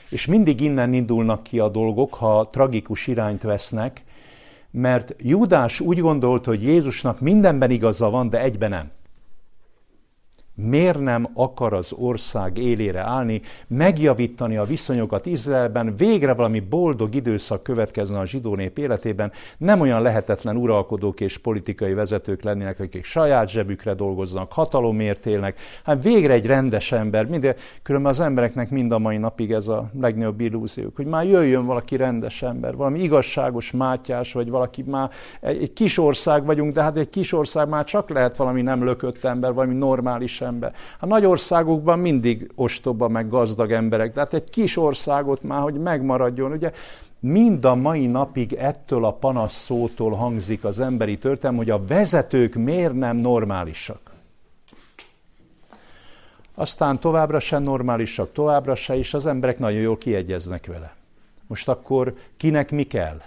És 0.10 0.26
mindig 0.26 0.62
innen 0.62 0.94
indulnak 0.94 1.44
ki 1.44 1.60
a 1.60 1.70
dolgok, 1.70 2.14
ha 2.14 2.50
tragikus 2.50 3.08
irányt 3.08 3.42
vesznek, 3.42 4.04
mert 4.72 5.16
Júdás 5.18 5.80
úgy 5.80 6.00
gondolt, 6.00 6.46
hogy 6.46 6.64
Jézusnak 6.64 7.20
mindenben 7.20 7.72
igaza 7.72 8.10
van, 8.10 8.30
de 8.30 8.42
egyben 8.42 8.70
nem 8.70 8.92
miért 10.62 11.00
nem 11.00 11.28
akar 11.34 11.74
az 11.74 11.94
ország 11.94 12.58
élére 12.58 13.02
állni, 13.02 13.42
megjavítani 13.68 14.58
a 14.58 14.64
viszonyokat 14.64 15.26
Izraelben, 15.26 15.96
végre 15.96 16.34
valami 16.34 16.60
boldog 16.60 17.16
időszak 17.16 17.64
következne 17.64 18.20
a 18.20 18.26
zsidó 18.26 18.56
nép 18.56 18.78
életében, 18.78 19.32
nem 19.58 19.82
olyan 19.82 20.02
lehetetlen 20.02 20.58
uralkodók 20.58 21.20
és 21.20 21.38
politikai 21.38 21.94
vezetők 21.94 22.44
lennének, 22.44 22.80
akik 22.80 23.04
saját 23.04 23.50
zsebükre 23.50 23.94
dolgoznak, 23.94 24.52
hatalomért 24.52 25.26
élnek, 25.26 25.60
hát 25.84 26.04
végre 26.04 26.34
egy 26.34 26.46
rendes 26.46 26.92
ember, 26.92 27.26
minden, 27.26 27.56
különben 27.84 28.12
az 28.12 28.20
embereknek 28.20 28.70
mind 28.70 28.92
a 28.92 28.98
mai 28.98 29.18
napig 29.18 29.52
ez 29.52 29.68
a 29.68 29.90
legnagyobb 30.00 30.40
illúziók, 30.40 30.96
hogy 30.96 31.06
már 31.06 31.26
jöjjön 31.26 31.66
valaki 31.66 31.96
rendes 31.96 32.42
ember, 32.42 32.76
valami 32.76 33.00
igazságos 33.00 33.72
Mátyás, 33.72 34.34
vagy 34.34 34.50
valaki 34.50 34.84
már 34.88 35.10
egy, 35.42 35.62
egy 35.62 35.74
kis 35.74 35.98
ország 35.98 36.46
vagyunk, 36.46 36.74
de 36.74 36.82
hát 36.82 36.98
egy 36.98 37.10
kis 37.10 37.34
ország 37.34 37.68
már 37.68 37.84
csak 37.84 38.10
lehet 38.10 38.38
valami 38.38 38.62
nem 38.62 38.84
lökött 38.84 39.24
ember, 39.24 39.54
valami 39.54 39.74
normális 39.74 40.42
ember. 40.48 40.74
A 41.00 41.06
nagy 41.06 41.26
országokban 41.26 42.00
mindig 42.00 42.52
ostoba, 42.56 43.08
meg 43.08 43.30
gazdag 43.30 43.72
emberek, 43.72 44.12
tehát 44.12 44.34
egy 44.34 44.50
kis 44.50 44.78
országot 44.78 45.44
már, 45.44 45.62
hogy 45.62 45.74
megmaradjon, 45.74 46.52
ugye 46.52 46.72
mind 47.20 47.66
a 47.66 47.76
mai 47.76 48.06
napig 48.06 48.54
ettől 48.54 49.06
a 49.06 49.14
panasz 49.14 49.56
szótól 49.56 50.12
hangzik 50.12 50.64
az 50.64 50.80
emberi 50.80 51.18
történelem, 51.18 51.58
hogy 51.58 51.70
a 51.70 51.86
vezetők 51.86 52.56
miért 52.56 52.94
nem 52.94 53.16
normálisak. 53.16 54.00
Aztán 56.54 57.00
továbbra 57.00 57.40
sem 57.40 57.64
normálisak, 57.64 58.32
továbbra 58.32 58.76
se, 58.76 58.98
és 58.98 59.14
az 59.14 59.26
emberek 59.26 59.60
nagyon 59.60 59.82
jól 59.82 59.98
kiegyeznek 59.98 60.66
vele. 60.66 60.96
Most 61.48 61.70
akkor 61.70 62.14
kinek 62.38 62.72
mi 62.72 62.84
kell? 62.84 63.22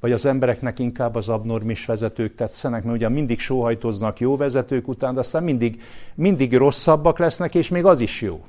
Vagy 0.00 0.12
az 0.12 0.26
embereknek 0.26 0.78
inkább 0.78 1.14
az 1.14 1.28
abnormis 1.28 1.86
vezetők 1.86 2.34
tetszenek, 2.34 2.84
mert 2.84 2.96
ugye 2.96 3.08
mindig 3.08 3.38
sóhajtoznak 3.38 4.20
jó 4.20 4.36
vezetők 4.36 4.88
után, 4.88 5.14
de 5.14 5.20
aztán 5.20 5.42
mindig, 5.42 5.82
mindig 6.14 6.56
rosszabbak 6.56 7.18
lesznek, 7.18 7.54
és 7.54 7.68
még 7.68 7.84
az 7.84 8.00
is 8.00 8.20
jó. 8.20 8.44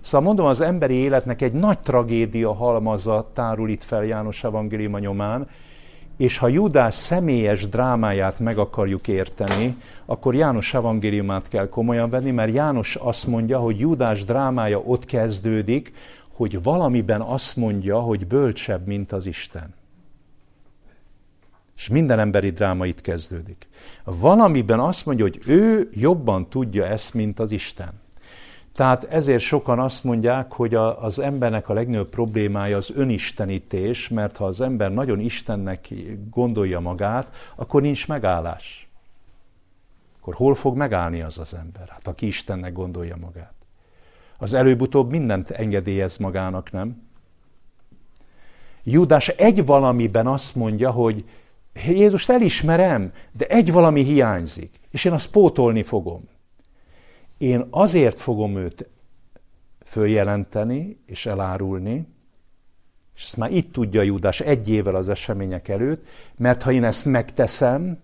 Szóval 0.00 0.26
mondom, 0.26 0.46
az 0.46 0.60
emberi 0.60 0.94
életnek 0.94 1.42
egy 1.42 1.52
nagy 1.52 1.78
tragédia 1.78 2.54
halmaza 2.54 3.30
tárul 3.32 3.70
itt 3.70 3.82
fel 3.82 4.04
János 4.04 4.44
evangéliuma 4.44 4.98
nyomán, 4.98 5.48
és 6.16 6.38
ha 6.38 6.48
Judás 6.48 6.94
személyes 6.94 7.68
drámáját 7.68 8.38
meg 8.38 8.58
akarjuk 8.58 9.08
érteni, 9.08 9.76
akkor 10.06 10.34
János 10.34 10.74
evangéliumát 10.74 11.48
kell 11.48 11.68
komolyan 11.68 12.10
venni, 12.10 12.30
mert 12.30 12.54
János 12.54 12.96
azt 12.96 13.26
mondja, 13.26 13.58
hogy 13.58 13.78
Judás 13.78 14.24
drámája 14.24 14.78
ott 14.78 15.04
kezdődik, 15.04 15.92
hogy 16.32 16.62
valamiben 16.62 17.20
azt 17.20 17.56
mondja, 17.56 18.00
hogy 18.00 18.26
bölcsebb, 18.26 18.86
mint 18.86 19.12
az 19.12 19.26
Isten. 19.26 19.74
És 21.82 21.88
minden 21.88 22.18
emberi 22.18 22.50
dráma 22.50 22.86
itt 22.86 23.00
kezdődik. 23.00 23.68
Valamiben 24.04 24.80
azt 24.80 25.06
mondja, 25.06 25.24
hogy 25.24 25.40
ő 25.46 25.88
jobban 25.92 26.48
tudja 26.48 26.86
ezt, 26.86 27.14
mint 27.14 27.38
az 27.38 27.50
Isten. 27.50 28.00
Tehát 28.72 29.04
ezért 29.04 29.42
sokan 29.42 29.78
azt 29.78 30.04
mondják, 30.04 30.52
hogy 30.52 30.74
a, 30.74 31.02
az 31.02 31.18
embernek 31.18 31.68
a 31.68 31.72
legnagyobb 31.72 32.08
problémája 32.08 32.76
az 32.76 32.90
önistenítés, 32.94 34.08
mert 34.08 34.36
ha 34.36 34.44
az 34.44 34.60
ember 34.60 34.92
nagyon 34.92 35.20
Istennek 35.20 35.88
gondolja 36.30 36.80
magát, 36.80 37.30
akkor 37.54 37.82
nincs 37.82 38.08
megállás. 38.08 38.88
Akkor 40.20 40.34
hol 40.34 40.54
fog 40.54 40.76
megállni 40.76 41.22
az 41.22 41.38
az 41.38 41.54
ember? 41.54 41.88
Hát 41.88 42.06
aki 42.06 42.26
Istennek 42.26 42.72
gondolja 42.72 43.16
magát. 43.20 43.54
Az 44.38 44.54
előbb-utóbb 44.54 45.10
mindent 45.10 45.50
engedélyez 45.50 46.16
magának, 46.16 46.70
nem? 46.70 47.02
Judás 48.82 49.28
egy 49.28 49.66
valamiben 49.66 50.26
azt 50.26 50.54
mondja, 50.54 50.90
hogy 50.90 51.24
Jézust 51.74 52.30
elismerem, 52.30 53.12
de 53.32 53.46
egy 53.46 53.72
valami 53.72 54.02
hiányzik, 54.04 54.80
és 54.90 55.04
én 55.04 55.12
azt 55.12 55.30
pótolni 55.30 55.82
fogom. 55.82 56.28
Én 57.38 57.66
azért 57.70 58.18
fogom 58.18 58.56
őt 58.56 58.88
följelenteni 59.84 60.98
és 61.06 61.26
elárulni, 61.26 62.06
és 63.14 63.24
ezt 63.24 63.36
már 63.36 63.52
itt 63.52 63.72
tudja 63.72 64.02
Júdás 64.02 64.40
egy 64.40 64.68
évvel 64.68 64.94
az 64.94 65.08
események 65.08 65.68
előtt, 65.68 66.06
mert 66.36 66.62
ha 66.62 66.72
én 66.72 66.84
ezt 66.84 67.04
megteszem, 67.04 67.98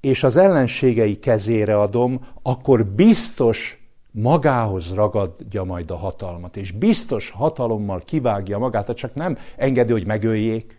és 0.00 0.24
az 0.24 0.36
ellenségei 0.36 1.18
kezére 1.18 1.80
adom, 1.80 2.26
akkor 2.42 2.84
biztos 2.84 3.86
magához 4.10 4.94
ragadja 4.94 5.64
majd 5.64 5.90
a 5.90 5.96
hatalmat, 5.96 6.56
és 6.56 6.70
biztos 6.70 7.30
hatalommal 7.30 8.02
kivágja 8.04 8.58
magát, 8.58 8.94
csak 8.94 9.14
nem 9.14 9.38
engedi, 9.56 9.92
hogy 9.92 10.06
megöljék, 10.06 10.75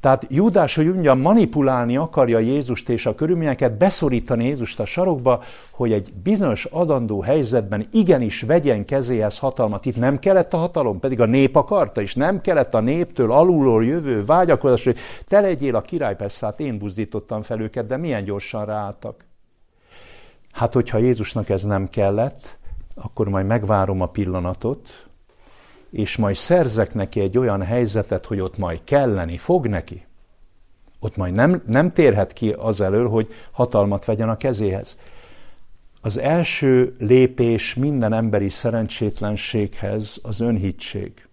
tehát 0.00 0.26
Júdás, 0.28 0.74
hogy 0.74 0.86
mondjam, 0.86 1.20
manipulálni 1.20 1.96
akarja 1.96 2.38
Jézust 2.38 2.88
és 2.88 3.06
a 3.06 3.14
körülményeket, 3.14 3.78
beszorítani 3.78 4.44
Jézust 4.44 4.80
a 4.80 4.84
sarokba, 4.84 5.42
hogy 5.70 5.92
egy 5.92 6.12
bizonyos 6.22 6.64
adandó 6.64 7.20
helyzetben 7.20 7.86
igenis 7.92 8.42
vegyen 8.42 8.84
kezéhez 8.84 9.38
hatalmat. 9.38 9.86
Itt 9.86 9.96
nem 9.96 10.18
kellett 10.18 10.54
a 10.54 10.56
hatalom, 10.56 11.00
pedig 11.00 11.20
a 11.20 11.24
nép 11.24 11.56
akarta, 11.56 12.00
és 12.00 12.14
nem 12.14 12.40
kellett 12.40 12.74
a 12.74 12.80
néptől 12.80 13.32
alulról 13.32 13.84
jövő 13.84 14.24
vágyakozás, 14.24 14.84
hogy 14.84 14.98
te 15.28 15.40
legyél 15.40 15.76
a 15.76 15.80
király, 15.80 16.16
persze, 16.16 16.46
hát 16.46 16.60
én 16.60 16.78
buzdítottam 16.78 17.42
fel 17.42 17.60
őket, 17.60 17.86
de 17.86 17.96
milyen 17.96 18.24
gyorsan 18.24 18.64
ráálltak. 18.64 19.24
Hát, 20.52 20.72
hogyha 20.72 20.98
Jézusnak 20.98 21.48
ez 21.48 21.64
nem 21.64 21.88
kellett, 21.88 22.58
akkor 22.94 23.28
majd 23.28 23.46
megvárom 23.46 24.00
a 24.00 24.06
pillanatot, 24.06 25.09
és 25.90 26.16
majd 26.16 26.36
szerzek 26.36 26.94
neki 26.94 27.20
egy 27.20 27.38
olyan 27.38 27.62
helyzetet, 27.62 28.26
hogy 28.26 28.40
ott 28.40 28.58
majd 28.58 28.80
kelleni 28.84 29.38
fog 29.38 29.66
neki. 29.66 30.04
Ott 30.98 31.16
majd 31.16 31.34
nem, 31.34 31.62
nem 31.66 31.90
térhet 31.90 32.32
ki 32.32 32.50
az 32.50 32.80
elől, 32.80 33.08
hogy 33.08 33.32
hatalmat 33.50 34.04
vegyen 34.04 34.28
a 34.28 34.36
kezéhez. 34.36 34.98
Az 36.00 36.18
első 36.18 36.94
lépés 36.98 37.74
minden 37.74 38.12
emberi 38.12 38.48
szerencsétlenséghez 38.48 40.18
az 40.22 40.40
önhittség. 40.40 41.28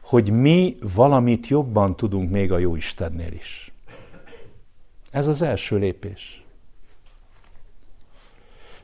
Hogy 0.00 0.30
mi 0.30 0.76
valamit 0.94 1.46
jobban 1.46 1.96
tudunk 1.96 2.30
még 2.30 2.52
a 2.52 2.58
jó 2.58 2.76
Istennél 2.76 3.32
is. 3.32 3.72
Ez 5.10 5.26
az 5.26 5.42
első 5.42 5.78
lépés. 5.78 6.44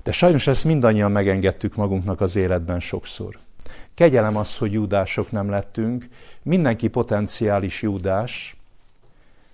De 0.03 0.13
sajnos 0.13 0.47
ezt 0.47 0.65
mindannyian 0.65 1.13
megengedtük 1.13 1.75
magunknak 1.75 2.21
az 2.21 2.37
életben 2.37 2.81
sokszor. 2.81 3.39
Kegyelem 3.99 4.37
az, 4.37 4.59
hogy 4.59 4.73
júdások 4.73 5.31
nem 5.31 5.51
lettünk, 5.51 6.09
mindenki 6.43 6.89
potenciális 6.89 7.83
júdás, 7.83 8.57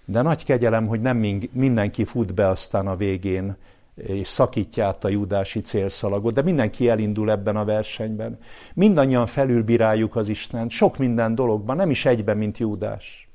de 0.05 0.23
nagy 0.23 0.45
kegyelem, 0.45 0.87
hogy 0.87 1.01
nem 1.01 1.17
mindenki 1.53 2.05
fut 2.05 2.35
be 2.35 2.49
aztán 2.49 2.87
a 2.87 2.97
végén, 2.97 3.57
és 3.95 4.29
szakítja 4.29 4.87
át 4.87 5.05
a 5.05 5.09
judási 5.09 5.61
célszalagot, 5.61 6.35
de 6.35 6.43
mindenki 6.43 6.89
elindul 6.89 7.31
ebben 7.31 7.57
a 7.57 7.65
versenyben. 7.65 8.39
Mindannyian 8.75 9.27
felülbíráljuk 9.27 10.17
az 10.17 10.29
Istent, 10.29 10.71
sok 10.71 10.99
minden 10.99 11.35
dologban, 11.35 11.77
nem 11.77 11.91
is 11.91 12.05
egyben, 12.05 12.37
mint 12.37 12.59
Júdás. 12.59 13.29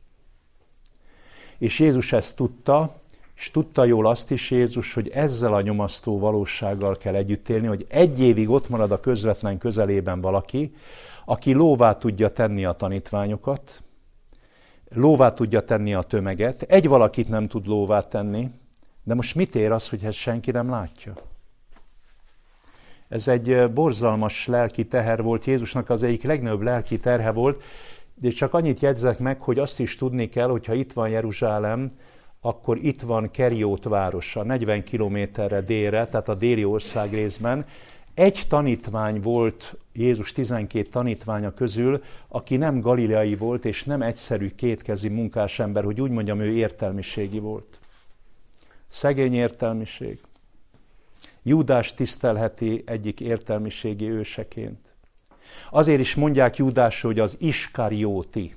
És 1.58 1.80
Jézus 1.80 2.14
ezt 2.14 2.36
tudta, 2.36 3.00
és 3.40 3.52
tudta 3.52 3.86
jól 3.86 4.08
azt 4.08 4.32
is 4.32 4.52
Jézus, 4.52 4.94
hogy 4.94 5.10
ezzel 5.10 5.54
a 5.54 5.62
nyomasztó 5.62 6.20
valósággal 6.20 6.98
kell 6.98 7.16
együtt 7.16 7.50
élni, 7.50 7.68
hogy 7.68 7.86
egy 7.90 8.20
évig 8.20 8.50
ott 8.50 8.70
marad 8.70 8.92
a 8.92 9.00
közvetlen 9.00 9.58
közelében 9.58 10.22
valaki, 10.22 10.76
aki 11.26 11.54
lóvá 11.54 11.98
tudja 11.98 12.30
tenni 12.30 12.66
a 12.66 12.72
tanítványokat, 12.72 13.84
lóvá 14.90 15.34
tudja 15.34 15.62
tenni 15.62 15.94
a 15.94 16.02
tömeget, 16.02 16.62
egy 16.62 16.88
valakit 16.88 17.30
nem 17.30 17.48
tud 17.48 17.68
lóvá 17.68 18.02
tenni, 18.02 18.50
de 19.04 19.14
most 19.14 19.36
mit 19.36 19.56
ér 19.56 19.72
az, 19.72 19.90
hogy 19.90 20.04
ezt 20.04 20.18
senki 20.18 20.52
nem 20.52 20.70
látja? 20.70 21.14
Ez 23.08 23.28
egy 23.28 23.72
borzalmas 23.72 24.48
lelki 24.48 24.88
teher 24.88 25.22
volt, 25.22 25.46
Jézusnak 25.46 25.90
az 25.90 26.04
egyik 26.04 26.24
legnagyobb 26.24 26.62
lelki 26.62 26.98
terhe 26.98 27.32
volt, 27.32 27.64
de 28.14 28.30
csak 28.30 28.54
annyit 28.54 28.80
jegyzek 28.80 29.20
meg, 29.20 29.42
hogy 29.42 29.60
azt 29.60 29.80
is 29.80 29.96
tudni 29.96 30.30
kell, 30.30 30.50
hogyha 30.50 30.74
itt 30.74 30.94
van 30.94 31.10
Jeruzsálem, 31.10 31.90
akkor 32.42 32.78
itt 32.78 33.02
van 33.02 33.32
Keriót 33.32 33.84
városa, 33.84 34.44
40 34.44 34.84
kilométerre 34.84 35.62
délre, 35.62 36.06
tehát 36.06 36.30
a 36.30 36.36
déli 36.36 36.66
ország 36.66 37.14
részben. 37.14 37.66
Egy 38.14 38.44
tanítvány 38.48 39.22
volt 39.22 39.76
Jézus 39.94 40.32
12 40.32 40.90
tanítványa 40.90 41.54
közül, 41.54 42.04
aki 42.28 42.56
nem 42.56 42.80
galileai 42.80 43.36
volt, 43.36 43.66
és 43.66 43.84
nem 43.84 44.02
egyszerű 44.02 44.50
kétkezi 44.56 45.10
munkás 45.10 45.60
ember, 45.60 45.84
hogy 45.84 46.02
úgy 46.02 46.12
mondjam, 46.12 46.40
ő 46.40 46.52
értelmiségi 46.52 47.40
volt. 47.40 47.80
Szegény 48.88 49.34
értelmiség. 49.34 50.20
Júdás 51.44 51.94
tisztelheti 51.94 52.84
egyik 52.86 53.20
értelmiségi 53.20 54.10
őseként. 54.10 54.80
Azért 55.70 56.00
is 56.00 56.16
mondják 56.16 56.56
Júdás, 56.56 57.02
hogy 57.02 57.20
az 57.20 57.36
Iskarióti. 57.40 58.56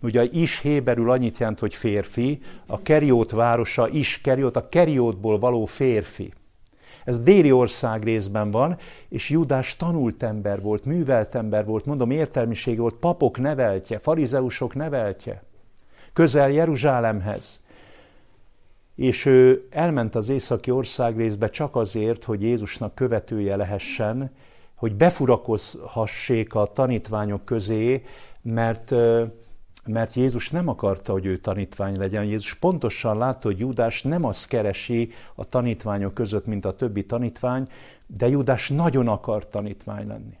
Ugye 0.00 0.24
is 0.30 0.60
héberül 0.60 1.10
annyit 1.10 1.38
jelent, 1.38 1.58
hogy 1.58 1.74
férfi, 1.74 2.40
a 2.66 2.82
Keriót 2.82 3.30
városa 3.30 3.88
is 3.88 4.20
Keriót, 4.20 4.56
a 4.56 4.68
Keriótból 4.68 5.38
való 5.38 5.64
férfi. 5.64 6.32
Ez 7.04 7.22
déli 7.22 7.52
ország 7.52 8.02
részben 8.02 8.50
van, 8.50 8.78
és 9.08 9.30
Judás 9.30 9.76
tanult 9.76 10.22
ember 10.22 10.60
volt, 10.60 10.84
művelt 10.84 11.34
ember 11.34 11.64
volt, 11.64 11.84
mondom, 11.86 12.10
értelmiség 12.10 12.78
volt, 12.78 12.94
papok 12.94 13.38
neveltje, 13.38 13.98
farizeusok 13.98 14.74
neveltje, 14.74 15.42
közel 16.12 16.50
Jeruzsálemhez. 16.50 17.60
És 18.94 19.26
ő 19.26 19.66
elment 19.70 20.14
az 20.14 20.28
északi 20.28 20.70
ország 20.70 21.16
részbe 21.16 21.48
csak 21.50 21.76
azért, 21.76 22.24
hogy 22.24 22.42
Jézusnak 22.42 22.94
követője 22.94 23.56
lehessen, 23.56 24.30
hogy 24.74 24.94
befurakozhassék 24.94 26.54
a 26.54 26.66
tanítványok 26.72 27.44
közé, 27.44 28.04
mert 28.42 28.94
mert 29.88 30.14
Jézus 30.14 30.50
nem 30.50 30.68
akarta, 30.68 31.12
hogy 31.12 31.26
ő 31.26 31.36
tanítvány 31.36 31.96
legyen. 31.98 32.24
Jézus 32.24 32.54
pontosan 32.54 33.18
látta, 33.18 33.48
hogy 33.48 33.58
Júdás 33.58 34.02
nem 34.02 34.24
azt 34.24 34.48
keresi 34.48 35.10
a 35.34 35.44
tanítványok 35.44 36.14
között, 36.14 36.46
mint 36.46 36.64
a 36.64 36.74
többi 36.74 37.06
tanítvány, 37.06 37.68
de 38.06 38.28
Júdás 38.28 38.68
nagyon 38.68 39.08
akar 39.08 39.48
tanítvány 39.48 40.06
lenni. 40.06 40.38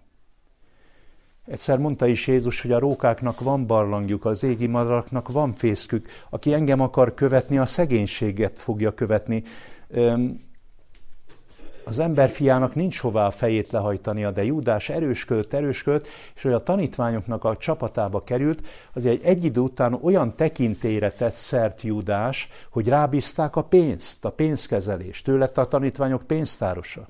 Egyszer 1.46 1.78
mondta 1.78 2.06
is 2.06 2.26
Jézus, 2.26 2.62
hogy 2.62 2.72
a 2.72 2.78
rókáknak 2.78 3.40
van 3.40 3.66
barlangjuk, 3.66 4.24
az 4.24 4.42
égi 4.42 4.66
madaraknak 4.66 5.32
van 5.32 5.54
fészkük. 5.54 6.08
Aki 6.30 6.52
engem 6.52 6.80
akar 6.80 7.14
követni, 7.14 7.58
a 7.58 7.66
szegénységet 7.66 8.58
fogja 8.58 8.94
követni 8.94 9.42
az 11.88 11.98
ember 11.98 12.28
fiának 12.28 12.74
nincs 12.74 12.98
hová 13.00 13.26
a 13.26 13.30
fejét 13.30 13.70
lehajtania, 13.70 14.30
de 14.30 14.44
Júdás 14.44 14.88
erősködött, 14.88 15.52
erősködött, 15.52 16.06
és 16.34 16.42
hogy 16.42 16.52
a 16.52 16.62
tanítványoknak 16.62 17.44
a 17.44 17.56
csapatába 17.56 18.24
került, 18.24 18.66
azért 18.92 19.14
egy, 19.14 19.24
egy 19.24 19.44
idő 19.44 19.60
után 19.60 19.98
olyan 20.02 20.34
tekintélyre 20.36 21.10
tett 21.10 21.34
szert 21.34 21.82
Júdás, 21.82 22.48
hogy 22.70 22.88
rábízták 22.88 23.56
a 23.56 23.62
pénzt, 23.62 24.24
a 24.24 24.30
pénzkezelést. 24.30 25.28
Ő 25.28 25.38
lett 25.38 25.58
a 25.58 25.68
tanítványok 25.68 26.22
pénztárosa 26.26 27.08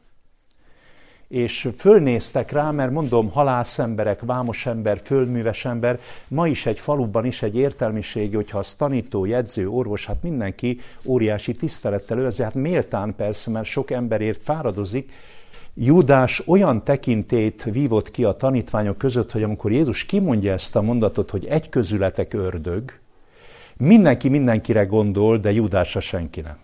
és 1.29 1.69
fölnéztek 1.77 2.51
rá, 2.51 2.71
mert 2.71 2.91
mondom, 2.91 3.31
halász 3.31 3.79
emberek, 3.79 4.21
vámos 4.21 4.67
ember, 4.67 5.01
földműves 5.03 5.65
ember, 5.65 6.01
ma 6.29 6.47
is 6.47 6.67
egy 6.67 6.81
faluban 6.81 7.25
is 7.25 7.43
egy 7.43 7.57
értelmiségi, 7.57 8.35
hogyha 8.35 8.59
az 8.59 8.75
tanító, 8.75 9.25
jegyző, 9.25 9.69
orvos, 9.69 10.07
hát 10.07 10.23
mindenki 10.23 10.81
óriási 11.05 11.55
tisztelettel 11.55 12.19
őrzi, 12.19 12.43
hát 12.43 12.55
méltán 12.55 13.15
persze, 13.17 13.51
mert 13.51 13.67
sok 13.67 13.91
emberért 13.91 14.43
fáradozik, 14.43 15.13
Júdás 15.81 16.43
olyan 16.47 16.85
tekintét 16.85 17.63
vívott 17.63 18.11
ki 18.11 18.25
a 18.25 18.33
tanítványok 18.33 18.99
között, 18.99 19.33
hogy 19.33 19.43
amikor 19.43 19.73
Jézus 19.73 20.05
kimondja 20.05 20.53
ezt 20.53 20.77
a 20.77 20.83
mondatot, 20.83 21.31
hogy 21.31 21.47
egy 21.47 21.69
közületek 21.69 22.35
ördög, 22.35 22.93
mindenki 23.77 24.29
mindenkire 24.29 24.85
gondol, 24.85 25.39
de 25.39 25.53
Júdásra 25.53 26.01
senki 26.01 26.41
nem. 26.41 26.57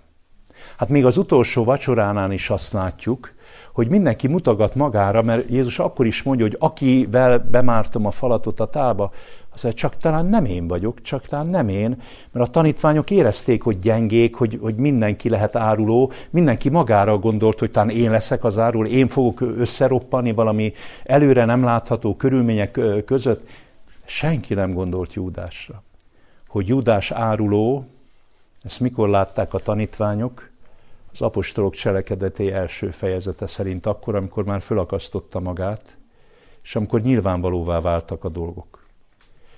Hát 0.76 0.88
még 0.88 1.04
az 1.04 1.16
utolsó 1.16 1.64
vacsoránál 1.64 2.32
is 2.32 2.50
azt 2.50 2.72
látjuk, 2.72 3.33
hogy 3.72 3.88
mindenki 3.88 4.26
mutogat 4.26 4.74
magára, 4.74 5.22
mert 5.22 5.50
Jézus 5.50 5.78
akkor 5.78 6.06
is 6.06 6.22
mondja, 6.22 6.46
hogy 6.46 6.56
akivel 6.58 7.38
bemártom 7.38 8.06
a 8.06 8.10
falatot 8.10 8.60
a 8.60 8.66
tálba, 8.66 9.12
az 9.54 9.62
mondja, 9.62 9.80
csak 9.80 9.96
talán 9.96 10.26
nem 10.26 10.44
én 10.44 10.68
vagyok, 10.68 11.02
csak 11.02 11.26
talán 11.26 11.46
nem 11.46 11.68
én, 11.68 12.02
mert 12.32 12.48
a 12.48 12.50
tanítványok 12.50 13.10
érezték, 13.10 13.62
hogy 13.62 13.78
gyengék, 13.78 14.34
hogy, 14.34 14.58
hogy 14.60 14.74
mindenki 14.74 15.28
lehet 15.28 15.56
áruló, 15.56 16.12
mindenki 16.30 16.68
magára 16.68 17.18
gondolt, 17.18 17.58
hogy 17.58 17.70
talán 17.70 17.90
én 17.90 18.10
leszek 18.10 18.44
az 18.44 18.58
áruló, 18.58 18.88
én 18.88 19.06
fogok 19.06 19.40
összeroppani 19.40 20.32
valami 20.32 20.72
előre 21.04 21.44
nem 21.44 21.64
látható 21.64 22.16
körülmények 22.16 22.80
között. 23.04 23.48
Senki 24.04 24.54
nem 24.54 24.72
gondolt 24.72 25.14
Júdásra. 25.14 25.82
Hogy 26.48 26.68
Júdás 26.68 27.10
áruló, 27.10 27.84
ezt 28.62 28.80
mikor 28.80 29.08
látták 29.08 29.54
a 29.54 29.58
tanítványok? 29.58 30.50
Az 31.14 31.22
apostolok 31.22 31.74
cselekedeté 31.74 32.50
első 32.50 32.90
fejezete 32.90 33.46
szerint 33.46 33.86
akkor, 33.86 34.14
amikor 34.14 34.44
már 34.44 34.60
fölakasztotta 34.60 35.40
magát, 35.40 35.96
és 36.62 36.76
amikor 36.76 37.00
nyilvánvalóvá 37.00 37.80
váltak 37.80 38.24
a 38.24 38.28
dolgok. 38.28 38.86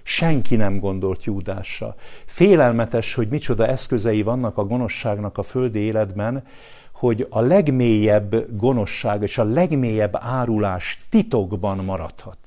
Senki 0.03 0.57
nem 0.57 0.79
gondolt 0.79 1.25
Júdásra. 1.25 1.95
Félelmetes, 2.25 3.14
hogy 3.14 3.29
micsoda 3.29 3.66
eszközei 3.66 4.23
vannak 4.23 4.59
a 4.59 4.64
gonoszságnak 4.64 5.38
a 5.38 5.42
földi 5.42 5.79
életben, 5.79 6.45
hogy 6.92 7.27
a 7.31 7.40
legmélyebb 7.40 8.57
gonoszság 8.57 9.23
és 9.23 9.38
a 9.38 9.45
legmélyebb 9.45 10.16
árulás 10.21 10.99
titokban 11.11 11.85
maradhat. 11.85 12.38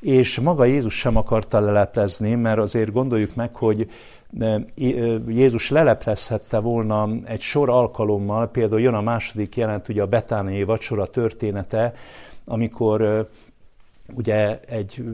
És 0.00 0.40
maga 0.40 0.64
Jézus 0.64 0.98
sem 0.98 1.16
akarta 1.16 1.60
leleplezni, 1.60 2.34
mert 2.34 2.58
azért 2.58 2.92
gondoljuk 2.92 3.34
meg, 3.34 3.56
hogy 3.56 3.90
Jézus 5.28 5.70
leleplezhette 5.70 6.58
volna 6.58 7.08
egy 7.24 7.40
sor 7.40 7.70
alkalommal, 7.70 8.50
például 8.50 8.80
jön 8.80 8.94
a 8.94 9.00
második 9.00 9.56
jelent, 9.56 9.88
ugye 9.88 10.02
a 10.02 10.06
betániai 10.06 10.62
vacsora 10.62 11.06
története, 11.06 11.94
amikor 12.44 13.28
ugye 14.14 14.60
egy 14.60 15.04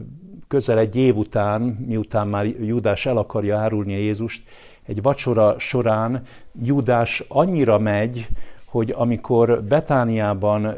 közel 0.47 0.77
egy 0.77 0.95
év 0.95 1.17
után, 1.17 1.61
miután 1.61 2.27
már 2.27 2.45
Júdás 2.45 3.05
el 3.05 3.17
akarja 3.17 3.57
árulni 3.57 3.93
Jézust, 3.93 4.43
egy 4.85 5.01
vacsora 5.01 5.59
során 5.59 6.23
Júdás 6.61 7.23
annyira 7.27 7.79
megy, 7.79 8.27
hogy 8.69 8.93
amikor 8.97 9.63
Betániában 9.63 10.75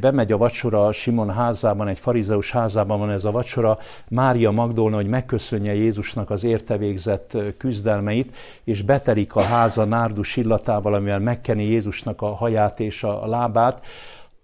bemegy 0.00 0.32
a 0.32 0.36
vacsora 0.36 0.92
Simon 0.92 1.30
házában, 1.30 1.88
egy 1.88 1.98
farizeus 1.98 2.50
házában 2.50 2.98
van 2.98 3.10
ez 3.10 3.24
a 3.24 3.30
vacsora, 3.30 3.78
Mária 4.08 4.50
Magdolna, 4.50 4.96
hogy 4.96 5.06
megköszönje 5.06 5.74
Jézusnak 5.74 6.30
az 6.30 6.44
érte 6.44 6.76
végzett 6.76 7.36
küzdelmeit, 7.56 8.34
és 8.64 8.82
betelik 8.82 9.36
a 9.36 9.42
háza 9.42 9.84
nárdus 9.84 10.36
illatával, 10.36 10.94
amivel 10.94 11.18
megkeni 11.18 11.64
Jézusnak 11.64 12.22
a 12.22 12.34
haját 12.34 12.80
és 12.80 13.02
a 13.02 13.26
lábát, 13.26 13.84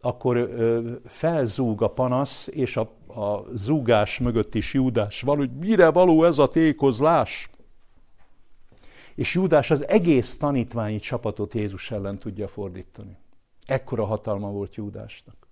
akkor 0.00 0.50
felzúg 1.06 1.82
a 1.82 1.88
panasz, 1.88 2.48
és 2.52 2.76
a, 2.76 2.80
a 3.20 3.44
zúgás 3.54 4.18
mögött 4.18 4.54
is 4.54 4.74
Júdás 4.74 5.20
van, 5.22 5.36
hogy 5.36 5.50
mire 5.60 5.90
való 5.90 6.24
ez 6.24 6.38
a 6.38 6.48
tékozlás? 6.48 7.50
És 9.14 9.34
Júdás 9.34 9.70
az 9.70 9.88
egész 9.88 10.36
tanítványi 10.36 10.98
csapatot 10.98 11.54
Jézus 11.54 11.90
ellen 11.90 12.18
tudja 12.18 12.48
fordítani. 12.48 13.16
Ekkora 13.66 14.04
hatalma 14.04 14.50
volt 14.50 14.74
Júdásnak. 14.74 15.42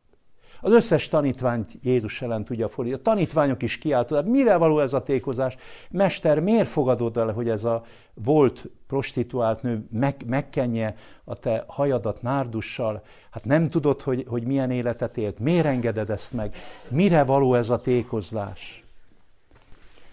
Az 0.60 0.72
összes 0.72 1.08
tanítványt 1.08 1.72
Jézus 1.82 2.22
ellen 2.22 2.44
tudja 2.44 2.68
fordítani. 2.68 3.02
A 3.02 3.04
tanítványok 3.04 3.62
is 3.62 3.78
kiáltottak, 3.78 4.26
mire 4.26 4.56
való 4.56 4.80
ez 4.80 4.92
a 4.92 5.02
tékozás? 5.02 5.56
Mester, 5.90 6.40
miért 6.40 6.68
fogadod 6.68 7.16
el, 7.16 7.32
hogy 7.32 7.48
ez 7.48 7.64
a 7.64 7.84
volt 8.14 8.68
prostituált 8.86 9.62
nő 9.62 9.86
meg, 9.90 10.24
megkenje 10.26 10.96
a 11.24 11.34
te 11.34 11.64
hajadat 11.66 12.22
nárdussal? 12.22 13.02
Hát 13.30 13.44
nem 13.44 13.64
tudod, 13.64 14.00
hogy, 14.02 14.24
hogy 14.28 14.42
milyen 14.42 14.70
életet 14.70 15.16
élt? 15.16 15.38
Miért 15.38 15.66
engeded 15.66 16.10
ezt 16.10 16.32
meg? 16.32 16.56
Mire 16.88 17.24
való 17.24 17.54
ez 17.54 17.70
a 17.70 17.80
tékozlás? 17.80 18.84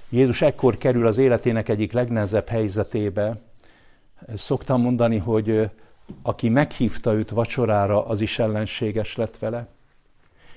Jézus 0.09 0.41
ekkor 0.41 0.77
kerül 0.77 1.07
az 1.07 1.17
életének 1.17 1.69
egyik 1.69 1.91
legnehezebb 1.91 2.47
helyzetébe. 2.47 3.41
Szoktam 4.35 4.81
mondani, 4.81 5.17
hogy 5.17 5.69
aki 6.21 6.49
meghívta 6.49 7.13
őt 7.13 7.29
vacsorára, 7.29 8.05
az 8.05 8.21
is 8.21 8.39
ellenséges 8.39 9.15
lett 9.15 9.37
vele. 9.37 9.67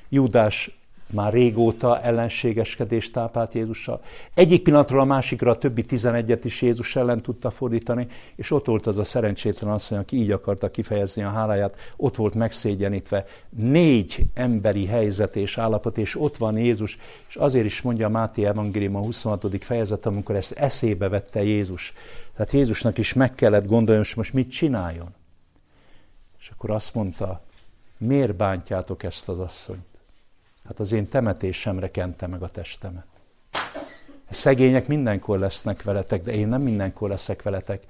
Júdás 0.08 0.79
már 1.12 1.32
régóta 1.32 2.00
ellenségeskedést 2.00 3.12
tápált 3.12 3.54
Jézussal. 3.54 4.00
Egyik 4.34 4.62
pillanatról 4.62 5.00
a 5.00 5.04
másikra 5.04 5.50
a 5.50 5.58
többi 5.58 5.82
tizenegyet 5.82 6.44
is 6.44 6.62
Jézus 6.62 6.96
ellen 6.96 7.22
tudta 7.22 7.50
fordítani, 7.50 8.06
és 8.36 8.50
ott 8.50 8.66
volt 8.66 8.86
az 8.86 8.98
a 8.98 9.04
szerencsétlen 9.04 9.72
asszony, 9.72 9.98
aki 9.98 10.16
így 10.16 10.30
akarta 10.30 10.68
kifejezni 10.68 11.22
a 11.22 11.28
háláját, 11.28 11.76
ott 11.96 12.16
volt 12.16 12.34
megszégyenítve. 12.34 13.24
Négy 13.48 14.26
emberi 14.34 14.86
helyzet 14.86 15.36
és 15.36 15.58
állapot, 15.58 15.98
és 15.98 16.20
ott 16.20 16.36
van 16.36 16.58
Jézus, 16.58 16.98
és 17.28 17.36
azért 17.36 17.64
is 17.64 17.82
mondja 17.82 18.06
a 18.06 18.10
Máté 18.10 18.44
Evangélium 18.44 18.96
a 18.96 19.00
26. 19.00 19.64
fejezet, 19.64 20.06
amikor 20.06 20.36
ezt 20.36 20.52
eszébe 20.52 21.08
vette 21.08 21.42
Jézus. 21.42 21.92
Tehát 22.36 22.52
Jézusnak 22.52 22.98
is 22.98 23.12
meg 23.12 23.34
kellett 23.34 23.66
gondolni, 23.66 24.04
hogy 24.04 24.16
most 24.16 24.32
mit 24.32 24.50
csináljon. 24.50 25.14
És 26.38 26.48
akkor 26.48 26.70
azt 26.70 26.94
mondta, 26.94 27.42
miért 27.98 28.34
bántjátok 28.34 29.02
ezt 29.02 29.28
az 29.28 29.38
asszonyt? 29.38 29.89
Hát 30.64 30.80
az 30.80 30.92
én 30.92 31.08
temetésemre 31.08 31.90
kente 31.90 32.26
meg 32.26 32.42
a 32.42 32.48
testemet. 32.48 33.06
Szegények 34.30 34.86
mindenkor 34.86 35.38
lesznek 35.38 35.82
veletek, 35.82 36.22
de 36.22 36.32
én 36.32 36.48
nem 36.48 36.62
mindenkor 36.62 37.08
leszek 37.08 37.42
veletek. 37.42 37.82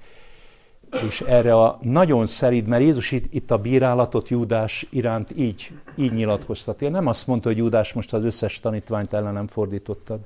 És 1.07 1.21
erre 1.21 1.53
a 1.55 1.79
nagyon 1.81 2.25
szerid, 2.25 2.67
mert 2.67 2.81
Jézus 2.81 3.11
itt, 3.11 3.33
itt 3.33 3.51
a 3.51 3.57
bírálatot 3.57 4.29
Júdás 4.29 4.87
iránt 4.89 5.37
így, 5.37 5.71
így 5.95 6.13
nyilatkoztatja. 6.13 6.89
Nem 6.89 7.07
azt 7.07 7.27
mondta, 7.27 7.47
hogy 7.47 7.57
Júdás 7.57 7.93
most 7.93 8.13
az 8.13 8.23
összes 8.23 8.59
tanítványt 8.59 9.13
ellenem 9.13 9.47
fordítottad. 9.47 10.19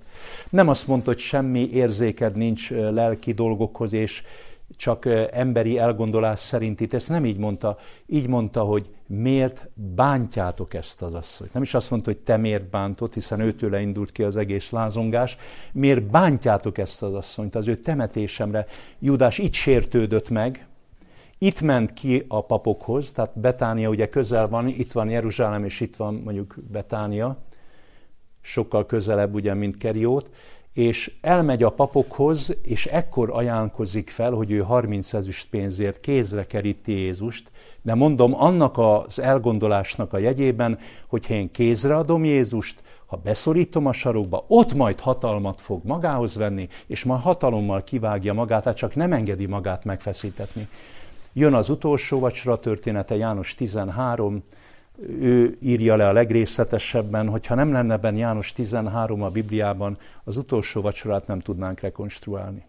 Nem 0.50 0.68
azt 0.68 0.88
mondta, 0.88 1.12
hogy 1.12 1.20
semmi 1.20 1.70
érzéked 1.72 2.36
nincs 2.36 2.72
lelki 2.72 3.34
dolgokhoz, 3.34 3.94
és 3.94 4.24
csak 4.70 5.06
emberi 5.32 5.78
elgondolás 5.78 6.40
szerint 6.40 6.82
itt 6.82 6.94
ezt 6.94 7.10
nem 7.10 7.26
így 7.26 7.38
mondta. 7.38 7.78
Így 8.06 8.28
mondta, 8.28 8.62
hogy 8.62 8.90
miért 9.08 9.70
bántjátok 9.74 10.74
ezt 10.74 11.02
az 11.02 11.14
asszonyt. 11.14 11.54
Nem 11.54 11.62
is 11.62 11.74
azt 11.74 11.90
mondta, 11.90 12.12
hogy 12.12 12.20
te 12.20 12.38
miért 12.38 12.70
bántod, 12.70 13.14
hiszen 13.14 13.40
őtőle 13.40 13.82
indult 13.82 14.12
ki 14.12 14.24
az 14.24 14.36
egész 14.36 14.70
lázongás. 14.70 15.38
Miért 15.72 16.04
bántjátok 16.04 16.78
ezt 16.78 17.04
az 17.04 17.14
asszonyt? 17.14 17.56
Az 17.56 17.68
ő 17.68 17.76
temetésemre 17.76 18.66
Judás 19.00 19.38
itt 19.38 19.54
sértődött 19.54 20.30
meg, 20.30 20.68
itt 21.38 21.62
ment 21.62 21.94
ki 21.94 22.26
a 22.28 22.46
papokhoz, 22.46 23.12
tehát 23.12 23.40
Betánia 23.40 23.90
ugye 23.90 24.10
közel 24.10 24.48
van, 24.48 24.68
itt 24.68 24.92
van 24.92 25.10
Jeruzsálem, 25.10 25.66
és 25.66 25.80
itt 25.80 25.96
van 25.96 26.14
mondjuk 26.14 26.56
Betánia, 26.72 27.38
sokkal 28.42 28.86
közelebb 28.86 29.34
ugye, 29.34 29.54
mint 29.54 29.78
Keriót, 29.78 30.30
és 30.76 31.12
elmegy 31.22 31.64
a 31.64 31.70
papokhoz, 31.70 32.58
és 32.62 32.86
ekkor 32.86 33.30
ajánlkozik 33.34 34.10
fel, 34.10 34.32
hogy 34.32 34.52
ő 34.52 34.60
30 34.60 35.14
ezüst 35.14 35.50
pénzért 35.50 36.00
kézre 36.00 36.48
keríti 36.48 36.92
Jézust, 36.92 37.52
de 37.82 37.94
mondom, 37.94 38.34
annak 38.42 38.78
az 38.78 39.20
elgondolásnak 39.20 40.14
a 40.14 40.18
jegyében, 40.18 40.80
hogyha 41.08 41.34
én 41.34 41.52
kézre 41.52 41.96
adom 41.96 42.26
Jézust, 42.26 42.82
ha 43.06 43.18
beszorítom 43.24 43.86
a 43.86 43.94
sarokba, 43.94 44.46
ott 44.48 44.74
majd 44.74 45.00
hatalmat 45.00 45.62
fog 45.62 45.82
magához 45.84 46.36
venni, 46.36 46.68
és 46.88 47.04
majd 47.04 47.22
hatalommal 47.22 47.84
kivágja 47.84 48.34
magát, 48.34 48.64
tehát 48.64 48.78
csak 48.78 48.96
nem 48.96 49.14
engedi 49.14 49.46
magát 49.46 49.84
megfeszítetni. 49.84 50.68
Jön 51.34 51.54
az 51.54 51.70
utolsó 51.70 52.20
vacsora 52.20 52.60
története, 52.60 53.16
János 53.16 53.56
13, 53.56 54.44
ő 55.00 55.58
írja 55.62 55.96
le 55.96 56.08
a 56.08 56.12
legrészletesebben, 56.12 57.30
hogyha 57.30 57.56
nem 57.56 57.72
lenne 57.72 57.98
benne 57.98 58.18
János 58.18 58.54
13 58.54 59.24
a 59.24 59.30
Bibliában, 59.30 59.98
az 60.24 60.38
utolsó 60.38 60.82
vacsorát 60.82 61.28
nem 61.28 61.40
tudnánk 61.40 61.80
rekonstruálni. 61.80 62.66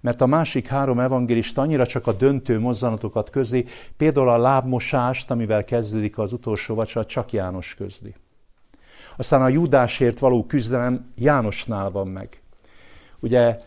Mert 0.00 0.20
a 0.20 0.26
másik 0.26 0.66
három 0.66 1.00
evangélista 1.00 1.62
annyira 1.62 1.86
csak 1.86 2.06
a 2.06 2.12
döntő 2.12 2.60
mozzanatokat 2.60 3.30
közli, 3.30 3.66
például 3.96 4.28
a 4.28 4.38
lábmosást, 4.38 5.30
amivel 5.30 5.64
kezdődik 5.64 6.18
az 6.18 6.32
utolsó 6.32 6.74
vacsora, 6.74 7.06
csak 7.06 7.32
János 7.32 7.74
közli. 7.74 8.14
Aztán 9.16 9.42
a 9.42 9.48
Júdásért 9.48 10.18
való 10.18 10.46
küzdelem 10.46 11.12
Jánosnál 11.16 11.90
van 11.90 12.08
meg. 12.08 12.40
Ugye 13.20 13.60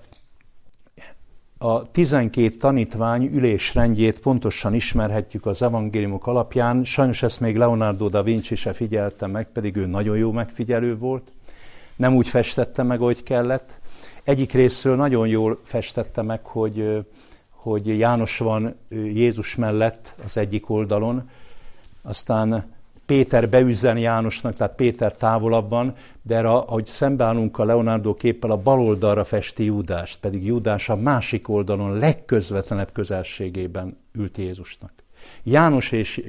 a 1.63 1.91
12 1.91 2.49
tanítvány 2.57 3.29
ülésrendjét 3.33 4.19
pontosan 4.19 4.73
ismerhetjük 4.73 5.45
az 5.45 5.61
evangéliumok 5.61 6.27
alapján. 6.27 6.83
Sajnos 6.83 7.23
ezt 7.23 7.39
még 7.39 7.57
Leonardo 7.57 8.09
da 8.09 8.23
Vinci 8.23 8.55
se 8.55 8.73
figyelte 8.73 9.27
meg, 9.27 9.47
pedig 9.51 9.75
ő 9.75 9.85
nagyon 9.85 10.17
jó 10.17 10.31
megfigyelő 10.31 10.97
volt. 10.97 11.31
Nem 11.95 12.15
úgy 12.15 12.27
festette 12.27 12.83
meg, 12.83 13.01
ahogy 13.01 13.23
kellett. 13.23 13.79
Egyik 14.23 14.51
részről 14.51 14.95
nagyon 14.95 15.27
jól 15.27 15.59
festette 15.63 16.21
meg, 16.21 16.45
hogy, 16.45 17.05
hogy 17.49 17.97
János 17.97 18.37
van 18.37 18.75
Jézus 18.89 19.55
mellett 19.55 20.15
az 20.23 20.37
egyik 20.37 20.69
oldalon, 20.69 21.29
aztán 22.01 22.72
Péter 23.13 23.49
beüzen 23.49 23.97
Jánosnak, 23.97 24.53
tehát 24.53 24.75
Péter 24.75 25.15
távolabb 25.15 25.69
van, 25.69 25.95
de 26.21 26.35
erre, 26.35 26.49
ahogy 26.49 26.85
szembeállunk 26.85 27.59
a 27.59 27.65
Leonardo 27.65 28.13
képpel, 28.13 28.51
a 28.51 28.57
bal 28.57 28.79
oldalra 28.79 29.23
festi 29.23 29.63
Júdást, 29.63 30.19
pedig 30.19 30.45
Júdás 30.45 30.89
a 30.89 30.95
másik 30.95 31.49
oldalon 31.49 31.97
legközvetlenebb 31.97 32.91
közelségében 32.91 33.97
ült 34.13 34.37
Jézusnak. 34.37 35.02
János 35.43 35.91
és 35.91 36.21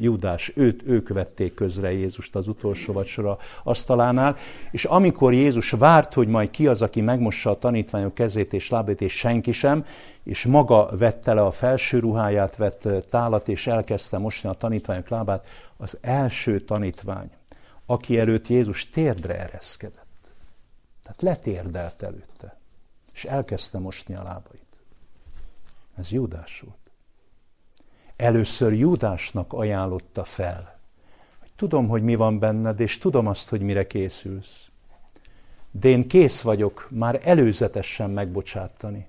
Júdás, 0.00 0.52
őt, 0.54 0.82
ők 0.86 1.08
vették 1.08 1.54
közre 1.54 1.92
Jézust 1.92 2.36
az 2.36 2.48
utolsó 2.48 2.92
vacsora 2.92 3.38
asztalánál, 3.62 4.36
és 4.70 4.84
amikor 4.84 5.32
Jézus 5.32 5.70
várt, 5.70 6.14
hogy 6.14 6.28
majd 6.28 6.50
ki 6.50 6.66
az, 6.66 6.82
aki 6.82 7.00
megmossa 7.00 7.50
a 7.50 7.58
tanítványok 7.58 8.14
kezét 8.14 8.52
és 8.52 8.70
lábét, 8.70 9.00
és 9.00 9.12
senki 9.12 9.52
sem, 9.52 9.84
és 10.22 10.44
maga 10.44 10.88
vette 10.98 11.34
le 11.34 11.42
a 11.42 11.50
felső 11.50 11.98
ruháját, 11.98 12.56
vett 12.56 12.88
tálat, 13.08 13.48
és 13.48 13.66
elkezdte 13.66 14.18
mosni 14.18 14.48
a 14.48 14.52
tanítványok 14.52 15.08
lábát, 15.08 15.46
az 15.76 15.98
első 16.00 16.60
tanítvány, 16.60 17.30
aki 17.86 18.18
előtt 18.18 18.48
Jézus 18.48 18.90
térdre 18.90 19.38
ereszkedett. 19.38 20.06
Tehát 21.02 21.22
letérdelt 21.22 22.02
előtte, 22.02 22.58
és 23.12 23.24
elkezdte 23.24 23.78
mosni 23.78 24.14
a 24.14 24.22
lábait. 24.22 24.64
Ez 25.96 26.10
Júdás 26.10 26.60
volt. 26.60 26.79
Először 28.20 28.72
Júdásnak 28.72 29.52
ajánlotta 29.52 30.24
fel, 30.24 30.78
hogy 31.38 31.50
tudom, 31.56 31.88
hogy 31.88 32.02
mi 32.02 32.14
van 32.14 32.38
benned, 32.38 32.80
és 32.80 32.98
tudom 32.98 33.26
azt, 33.26 33.48
hogy 33.48 33.60
mire 33.60 33.86
készülsz. 33.86 34.68
De 35.70 35.88
én 35.88 36.08
kész 36.08 36.40
vagyok 36.40 36.88
már 36.90 37.20
előzetesen 37.24 38.10
megbocsátani. 38.10 39.08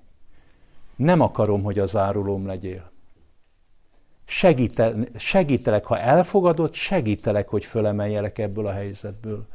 Nem 0.96 1.20
akarom, 1.20 1.62
hogy 1.62 1.78
az 1.78 1.96
árulóm 1.96 2.46
legyél. 2.46 2.90
Segíte, 4.24 4.94
segítelek, 5.16 5.84
ha 5.84 5.98
elfogadod, 5.98 6.74
segítelek, 6.74 7.48
hogy 7.48 7.64
fölemeljelek 7.64 8.38
ebből 8.38 8.66
a 8.66 8.72
helyzetből. 8.72 9.46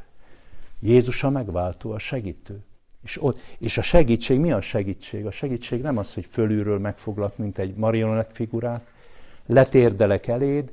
Jézus 0.80 1.24
a 1.24 1.30
megváltó, 1.30 1.90
a 1.90 1.98
segítő. 1.98 2.64
És, 3.02 3.22
ott, 3.22 3.40
és 3.58 3.78
a 3.78 3.82
segítség, 3.82 4.40
mi 4.40 4.52
a 4.52 4.60
segítség? 4.60 5.26
A 5.26 5.30
segítség 5.30 5.82
nem 5.82 5.96
az, 5.96 6.14
hogy 6.14 6.26
fölülről 6.26 6.78
megfoglak, 6.78 7.36
mint 7.36 7.58
egy 7.58 7.74
marionett 7.74 8.32
figurát, 8.32 8.96
letérdelek 9.48 10.26
eléd, 10.26 10.72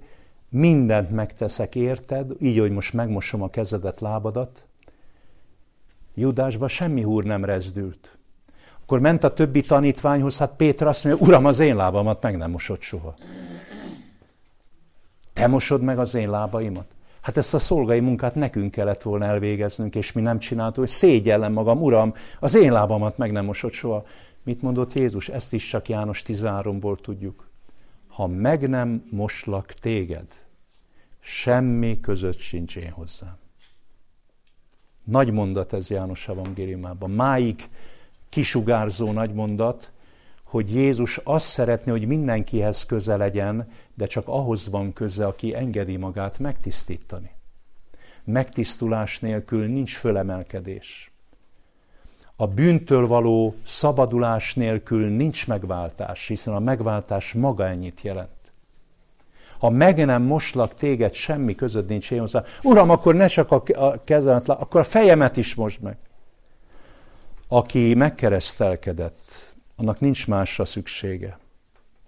mindent 0.49 1.09
megteszek 1.09 1.75
érted, 1.75 2.31
így, 2.39 2.59
hogy 2.59 2.71
most 2.71 2.93
megmosom 2.93 3.41
a 3.41 3.49
kezedet, 3.49 3.99
lábadat. 3.99 4.63
Judásba 6.13 6.67
semmi 6.67 7.01
húr 7.01 7.23
nem 7.23 7.45
rezdült. 7.45 8.17
Akkor 8.81 8.99
ment 8.99 9.23
a 9.23 9.33
többi 9.33 9.61
tanítványhoz, 9.61 10.38
hát 10.38 10.55
Péter 10.55 10.88
azt 10.88 11.03
mondja, 11.03 11.25
uram, 11.25 11.45
az 11.45 11.59
én 11.59 11.75
lábamat 11.75 12.21
meg 12.21 12.38
nem 12.38 12.51
mosott 12.51 12.81
soha. 12.81 13.15
Te 15.33 15.47
mosod 15.47 15.81
meg 15.81 15.99
az 15.99 16.13
én 16.13 16.29
lábaimat? 16.29 16.85
Hát 17.21 17.38
ezt 17.38 17.53
a 17.53 17.59
szolgai 17.59 17.99
munkát 17.99 18.35
nekünk 18.35 18.71
kellett 18.71 19.01
volna 19.01 19.25
elvégeznünk, 19.25 19.95
és 19.95 20.11
mi 20.11 20.21
nem 20.21 20.39
csináltuk, 20.39 20.77
hogy 20.77 20.89
szégyellem 20.89 21.51
magam, 21.51 21.81
uram, 21.81 22.13
az 22.39 22.55
én 22.55 22.71
lábamat 22.71 23.17
meg 23.17 23.31
nem 23.31 23.45
mosott 23.45 23.73
soha. 23.73 24.05
Mit 24.43 24.61
mondott 24.61 24.93
Jézus? 24.93 25.29
Ezt 25.29 25.53
is 25.53 25.67
csak 25.67 25.89
János 25.89 26.23
13-ból 26.27 27.01
tudjuk. 27.01 27.49
Ha 28.15 28.28
meg 28.28 28.69
nem 28.69 29.06
moslak 29.12 29.73
téged, 29.73 30.28
semmi 31.19 31.99
között 31.99 32.38
sincs 32.38 32.75
én 32.75 32.91
hozzám. 32.91 33.38
Nagy 35.04 35.32
mondat 35.32 35.73
ez 35.73 35.89
János 35.89 36.28
evangéliumában. 36.28 37.12
Máig 37.12 37.69
kisugárzó 38.30 39.12
nagy 39.12 39.34
mondat, 39.34 39.91
hogy 40.43 40.73
Jézus 40.73 41.17
azt 41.23 41.47
szeretné, 41.47 41.91
hogy 41.91 42.08
mindenkihez 42.08 42.86
köze 42.86 43.15
legyen, 43.15 43.71
de 43.93 44.06
csak 44.06 44.28
ahhoz 44.28 44.69
van 44.69 44.93
köze, 44.93 45.25
aki 45.25 45.56
engedi 45.56 45.97
magát 45.97 46.39
megtisztítani. 46.39 47.32
megtisztulás 48.23 49.19
nélkül 49.19 49.65
nincs 49.65 49.95
fölemelkedés. 49.95 51.14
A 52.36 52.48
bűntől 52.48 53.08
való 53.08 53.56
szabadulás 53.65 54.54
nélkül 54.54 55.08
nincs 55.08 55.48
megváltás, 55.48 56.28
hiszen 56.28 56.54
a 56.54 56.60
megváltás 56.60 57.34
maga 57.34 57.67
ennyit 57.67 58.02
jelent. 58.02 58.30
Ha 59.60 59.69
meg 59.69 60.06
nem 60.06 60.21
moslak 60.21 60.74
téged, 60.74 61.13
semmi 61.13 61.56
között 61.56 61.88
nincs 61.88 62.12
én 62.12 62.19
hozzá. 62.19 62.43
Uram, 62.63 62.89
akkor 62.89 63.15
ne 63.15 63.28
csak 63.28 63.52
a 63.52 64.04
kezemet, 64.04 64.50
akkor 64.50 64.80
a 64.80 64.84
fejemet 64.84 65.38
is 65.38 65.56
most 65.56 65.82
meg. 65.82 65.98
Aki 67.48 67.93
megkeresztelkedett, 67.93 69.54
annak 69.76 70.00
nincs 70.00 70.28
másra 70.28 70.65
szüksége. 70.65 71.38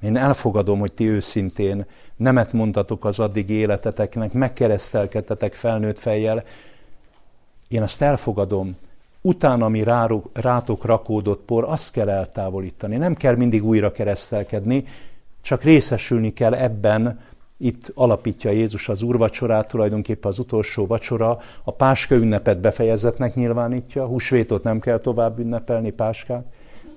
Én 0.02 0.18
elfogadom, 0.18 0.80
hogy 0.80 0.94
ti 0.94 1.08
őszintén 1.08 1.86
nemet 2.16 2.54
mondtatok 2.54 3.06
az 3.06 3.20
addig 3.20 3.50
életeteknek, 3.50 4.34
megkeresztelkedtetek 4.34 5.54
felnőtt 5.54 6.00
fejjel. 6.00 6.44
Én 7.68 7.82
azt 7.82 8.02
elfogadom, 8.02 8.78
utána, 9.28 9.66
ami 9.66 9.84
rátok 10.34 10.86
rakódott 10.86 11.46
por, 11.46 11.64
azt 11.64 11.92
kell 11.92 12.10
eltávolítani. 12.10 12.96
Nem 12.96 13.16
kell 13.16 13.36
mindig 13.36 13.66
újra 13.66 13.92
keresztelkedni, 13.92 14.86
csak 15.42 15.64
részesülni 15.64 16.34
kell 16.34 16.54
ebben, 16.54 17.20
itt 17.58 17.92
alapítja 17.96 18.52
Jézus 18.52 18.90
az 18.90 19.02
úrvacsorát, 19.02 19.68
tulajdonképpen 19.68 20.32
az 20.32 20.40
utolsó 20.40 20.86
vacsora, 20.86 21.40
a 21.64 21.72
Páska 21.72 22.16
ünnepet 22.16 22.60
befejezetnek 22.60 23.36
nyilvánítja, 23.36 24.06
húsvétot 24.06 24.64
nem 24.64 24.80
kell 24.80 25.00
tovább 25.00 25.40
ünnepelni, 25.40 25.92
Páskát, 25.92 26.46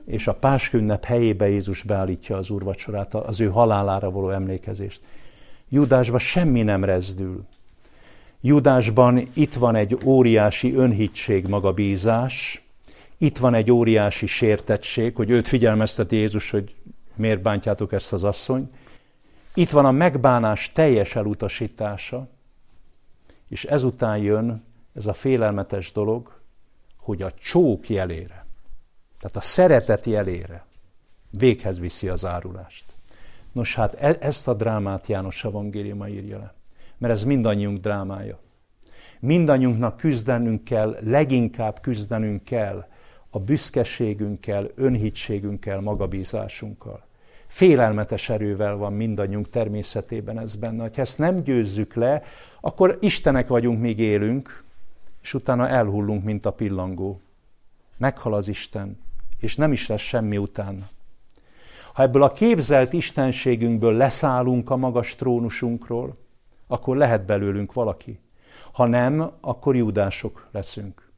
és 0.06 0.26
a 0.26 0.34
Páska 0.34 0.78
ünnep 0.78 1.04
helyébe 1.04 1.48
Jézus 1.48 1.82
beállítja 1.82 2.36
az 2.36 2.50
úrvacsorát, 2.50 3.14
az 3.14 3.40
ő 3.40 3.48
halálára 3.48 4.10
való 4.10 4.30
emlékezést. 4.30 5.00
Judásban 5.68 6.18
semmi 6.18 6.62
nem 6.62 6.84
rezdül. 6.84 7.44
Judásban 8.40 9.28
itt 9.34 9.54
van 9.54 9.74
egy 9.74 9.98
óriási 10.04 10.74
önhittség, 10.74 11.46
magabízás, 11.46 12.64
itt 13.18 13.38
van 13.38 13.54
egy 13.54 13.70
óriási 13.70 14.26
sértettség, 14.26 15.14
hogy 15.16 15.30
őt 15.30 15.48
figyelmezteti 15.48 16.16
Jézus, 16.16 16.50
hogy 16.50 16.74
miért 17.14 17.42
bántjátok 17.42 17.92
ezt 17.92 18.12
az 18.12 18.24
asszonyt. 18.24 18.74
Itt 19.54 19.70
van 19.70 19.84
a 19.84 19.90
megbánás 19.90 20.72
teljes 20.72 21.16
elutasítása, 21.16 22.28
és 23.48 23.64
ezután 23.64 24.16
jön 24.16 24.64
ez 24.94 25.06
a 25.06 25.12
félelmetes 25.12 25.92
dolog, 25.92 26.40
hogy 26.96 27.22
a 27.22 27.32
csók 27.32 27.88
jelére, 27.88 28.46
tehát 29.18 29.36
a 29.36 29.40
szeretet 29.40 30.04
jelére 30.04 30.64
véghez 31.30 31.78
viszi 31.78 32.08
az 32.08 32.24
árulást. 32.24 32.84
Nos 33.52 33.74
hát 33.74 33.94
e- 33.94 34.18
ezt 34.20 34.48
a 34.48 34.54
drámát 34.54 35.06
János 35.06 35.44
evangéliuma 35.44 36.08
írja 36.08 36.38
le, 36.38 36.54
mert 37.00 37.14
ez 37.14 37.24
mindannyiunk 37.24 37.78
drámája. 37.78 38.38
Mindannyiunknak 39.20 39.96
küzdenünk 39.96 40.64
kell, 40.64 40.96
leginkább 41.00 41.80
küzdenünk 41.80 42.44
kell 42.44 42.86
a 43.30 43.38
büszkeségünkkel, 43.38 44.70
önhitségünkkel, 44.74 45.80
magabízásunkkal. 45.80 47.04
Félelmetes 47.46 48.28
erővel 48.28 48.76
van 48.76 48.92
mindannyiunk 48.92 49.48
természetében 49.48 50.38
ez 50.38 50.54
benne. 50.54 50.82
Ha 50.82 51.00
ezt 51.00 51.18
nem 51.18 51.42
győzzük 51.42 51.94
le, 51.94 52.22
akkor 52.60 52.98
Istenek 53.00 53.48
vagyunk, 53.48 53.80
míg 53.80 53.98
élünk, 53.98 54.64
és 55.22 55.34
utána 55.34 55.68
elhullunk, 55.68 56.24
mint 56.24 56.46
a 56.46 56.52
pillangó. 56.52 57.20
Meghal 57.96 58.34
az 58.34 58.48
Isten, 58.48 58.98
és 59.38 59.56
nem 59.56 59.72
is 59.72 59.86
lesz 59.86 60.00
semmi 60.00 60.36
utána. 60.36 60.88
Ha 61.92 62.02
ebből 62.02 62.22
a 62.22 62.32
képzelt 62.32 62.92
istenségünkből 62.92 63.92
leszállunk 63.92 64.70
a 64.70 64.76
magas 64.76 65.14
trónusunkról, 65.14 66.16
akkor 66.70 66.96
lehet 66.96 67.26
belőlünk 67.26 67.72
valaki. 67.72 68.18
Ha 68.72 68.86
nem, 68.86 69.30
akkor 69.40 69.76
júdások 69.76 70.48
leszünk. 70.52 71.08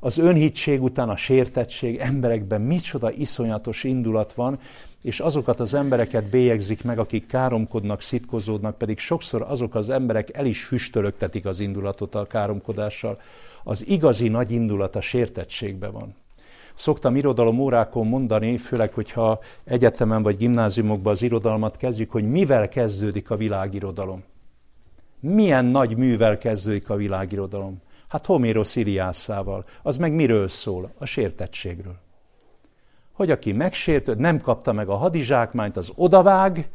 Az 0.00 0.18
önhitség 0.18 0.82
után 0.82 1.08
a 1.08 1.16
sértettség, 1.16 1.98
emberekben 1.98 2.60
micsoda 2.60 3.10
iszonyatos 3.10 3.84
indulat 3.84 4.32
van, 4.32 4.58
és 5.02 5.20
azokat 5.20 5.60
az 5.60 5.74
embereket 5.74 6.24
bélyegzik 6.30 6.84
meg, 6.84 6.98
akik 6.98 7.26
káromkodnak, 7.26 8.00
szitkozódnak, 8.00 8.78
pedig 8.78 8.98
sokszor 8.98 9.42
azok 9.42 9.74
az 9.74 9.90
emberek 9.90 10.36
el 10.36 10.46
is 10.46 10.64
füstölögtetik 10.64 11.46
az 11.46 11.60
indulatot 11.60 12.14
a 12.14 12.26
káromkodással. 12.26 13.20
Az 13.62 13.86
igazi 13.86 14.28
nagy 14.28 14.50
indulat 14.50 14.96
a 14.96 15.00
sértettségben 15.00 15.92
van. 15.92 16.14
Szoktam 16.74 17.16
irodalom 17.16 17.58
órákon 17.58 18.06
mondani, 18.06 18.56
főleg, 18.56 18.92
hogyha 18.92 19.40
egyetemen 19.64 20.22
vagy 20.22 20.36
gimnáziumokban 20.36 21.12
az 21.12 21.22
irodalmat 21.22 21.76
kezdjük, 21.76 22.10
hogy 22.10 22.30
mivel 22.30 22.68
kezdődik 22.68 23.30
a 23.30 23.36
világirodalom. 23.36 24.24
Milyen 25.24 25.64
nagy 25.64 25.96
művel 25.96 26.38
kezdődik 26.38 26.90
a 26.90 26.96
világirodalom? 26.96 27.82
Hát 28.08 28.26
Homérosz 28.26 28.76
Iliászával. 28.76 29.64
Az 29.82 29.96
meg 29.96 30.12
miről 30.12 30.48
szól? 30.48 30.92
A 30.98 31.04
sértettségről 31.04 32.02
hogy 33.14 33.30
aki 33.30 33.52
megsértőd, 33.52 34.18
nem 34.18 34.40
kapta 34.40 34.72
meg 34.72 34.88
a 34.88 34.96
hadizsákmányt, 34.96 35.76
az 35.76 35.92
odavág, 35.94 36.68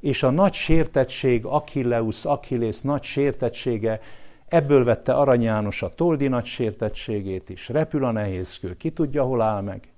és 0.00 0.22
a 0.22 0.30
nagy 0.30 0.52
sértettség, 0.52 1.44
Achilleus, 1.44 2.24
Achillész 2.24 2.80
nagy 2.80 3.02
sértettsége, 3.02 4.00
ebből 4.48 4.84
vette 4.84 5.12
Arany 5.12 5.42
János 5.42 5.82
a 5.82 5.94
Toldi 5.94 6.28
nagy 6.28 6.44
sértettségét 6.44 7.48
is, 7.48 7.68
repül 7.68 8.04
a 8.04 8.10
nehézkő, 8.10 8.76
ki 8.76 8.90
tudja, 8.90 9.24
hol 9.24 9.42
áll 9.42 9.60
meg. 9.60 9.88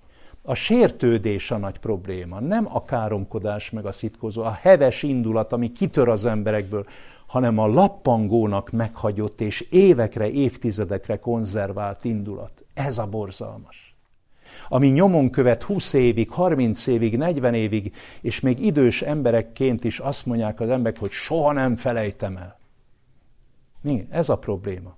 A 0.42 0.54
sértődés 0.54 1.50
a 1.50 1.56
nagy 1.56 1.78
probléma, 1.78 2.40
nem 2.40 2.66
a 2.72 2.84
káromkodás 2.84 3.70
meg 3.70 3.86
a 3.86 3.92
szitkozó, 3.92 4.42
a 4.42 4.52
heves 4.60 5.02
indulat, 5.02 5.52
ami 5.52 5.72
kitör 5.72 6.08
az 6.08 6.24
emberekből, 6.24 6.86
hanem 7.26 7.58
a 7.58 7.66
lappangónak 7.66 8.70
meghagyott 8.70 9.40
és 9.40 9.60
évekre, 9.60 10.30
évtizedekre 10.30 11.18
konzervált 11.18 12.04
indulat. 12.04 12.64
Ez 12.74 12.98
a 12.98 13.06
borzalmas 13.06 13.94
ami 14.68 14.88
nyomon 14.88 15.30
követ 15.30 15.62
20 15.62 15.92
évig, 15.92 16.30
30 16.30 16.86
évig, 16.86 17.16
40 17.16 17.54
évig, 17.54 17.94
és 18.20 18.40
még 18.40 18.64
idős 18.64 19.02
emberekként 19.02 19.84
is 19.84 19.98
azt 19.98 20.26
mondják 20.26 20.60
az 20.60 20.68
emberek, 20.68 20.98
hogy 20.98 21.10
soha 21.10 21.52
nem 21.52 21.76
felejtem 21.76 22.36
el. 22.36 22.58
Mi? 23.80 24.06
Ez 24.10 24.28
a 24.28 24.38
probléma. 24.38 24.96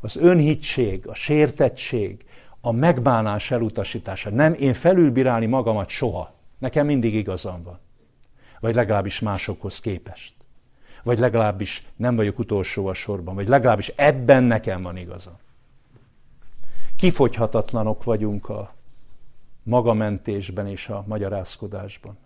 Az 0.00 0.16
önhitség, 0.16 1.06
a 1.06 1.14
sértettség, 1.14 2.24
a 2.60 2.72
megbánás 2.72 3.50
elutasítása. 3.50 4.30
Nem, 4.30 4.54
én 4.54 4.72
felülbírálni 4.72 5.46
magamat 5.46 5.88
soha. 5.88 6.34
Nekem 6.58 6.86
mindig 6.86 7.14
igazam 7.14 7.62
van. 7.62 7.78
Vagy 8.60 8.74
legalábbis 8.74 9.20
másokhoz 9.20 9.80
képest. 9.80 10.32
Vagy 11.04 11.18
legalábbis 11.18 11.86
nem 11.96 12.16
vagyok 12.16 12.38
utolsó 12.38 12.86
a 12.86 12.94
sorban. 12.94 13.34
Vagy 13.34 13.48
legalábbis 13.48 13.88
ebben 13.88 14.42
nekem 14.42 14.82
van 14.82 14.96
igazam. 14.96 15.38
Kifogyhatatlanok 16.96 18.04
vagyunk 18.04 18.48
a 18.48 18.74
magamentésben 19.62 20.66
és 20.66 20.88
a 20.88 21.04
magyarázkodásban. 21.06 22.18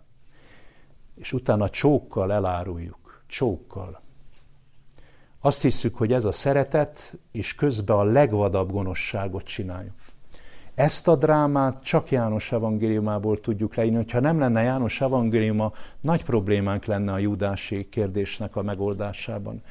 És 1.15 1.33
utána 1.33 1.69
csókkal 1.69 2.33
eláruljuk, 2.33 3.23
csókkal. 3.27 4.01
Azt 5.39 5.61
hiszük, 5.61 5.95
hogy 5.95 6.13
ez 6.13 6.25
a 6.25 6.31
szeretet, 6.31 7.17
és 7.31 7.55
közben 7.55 7.97
a 7.97 8.03
legvadabb 8.03 8.71
gonoszságot 8.71 9.43
csináljuk. 9.43 9.93
Ezt 10.79 11.07
a 11.07 11.15
drámát 11.15 11.83
csak 11.83 12.11
János 12.11 12.51
evangéliumából 12.51 13.39
tudjuk 13.39 13.75
leírni. 13.75 13.97
Hogyha 13.97 14.19
nem 14.19 14.39
lenne 14.39 14.61
János 14.61 15.01
evangéliuma, 15.01 15.73
nagy 16.01 16.23
problémánk 16.23 16.85
lenne 16.85 17.11
a 17.11 17.17
judási 17.17 17.89
kérdésnek 17.89 18.55
a 18.55 18.61
megoldásában. 18.61 19.61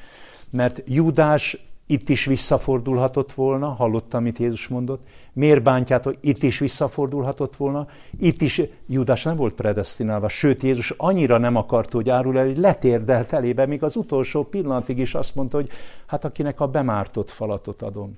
Mert 0.49 0.81
Judás 0.85 1.65
itt 1.87 2.09
is 2.09 2.25
visszafordulhatott 2.25 3.33
volna, 3.33 3.67
hallottam, 3.67 4.19
amit 4.19 4.37
Jézus 4.37 4.67
mondott. 4.67 5.07
Miért 5.33 5.63
bántjátok? 5.63 6.15
Itt 6.21 6.43
is 6.43 6.59
visszafordulhatott 6.59 7.55
volna. 7.55 7.87
Itt 8.19 8.41
is 8.41 8.61
Judás 8.87 9.23
nem 9.23 9.35
volt 9.35 9.53
predestinálva, 9.53 10.29
sőt 10.29 10.63
Jézus 10.63 10.93
annyira 10.97 11.37
nem 11.37 11.55
akart, 11.55 11.91
hogy 11.91 12.09
árul 12.09 12.37
el, 12.37 12.45
hogy 12.45 12.57
letérdelt 12.57 13.33
elébe, 13.33 13.65
még 13.65 13.83
az 13.83 13.95
utolsó 13.95 14.43
pillanatig 14.43 14.97
is 14.97 15.15
azt 15.15 15.35
mondta, 15.35 15.57
hogy 15.57 15.69
hát 16.05 16.25
akinek 16.25 16.59
a 16.59 16.67
bemártott 16.67 17.29
falatot 17.29 17.81
adom. 17.81 18.17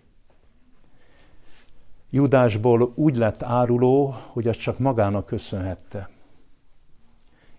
Judásból 2.13 2.91
úgy 2.95 3.17
lett 3.17 3.43
áruló, 3.43 4.15
hogy 4.28 4.47
azt 4.47 4.60
csak 4.60 4.80
magának 4.80 5.26
köszönhette. 5.26 6.10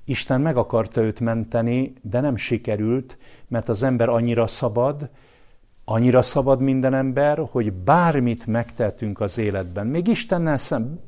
Isten 0.05 0.41
meg 0.41 0.57
akarta 0.57 1.01
őt 1.01 1.21
menteni, 1.21 1.93
de 2.03 2.21
nem 2.21 2.37
sikerült, 2.37 3.19
mert 3.49 3.69
az 3.69 3.83
ember 3.83 4.09
annyira 4.09 4.47
szabad, 4.47 5.11
Annyira 5.85 6.23
szabad 6.23 6.61
minden 6.61 6.95
ember, 6.95 7.49
hogy 7.51 7.73
bármit 7.73 8.47
megtehetünk 8.47 9.21
az 9.21 9.39
életben. 9.39 9.87
Még 9.87 10.07
Istennel 10.07 10.59
szem, 10.59 11.01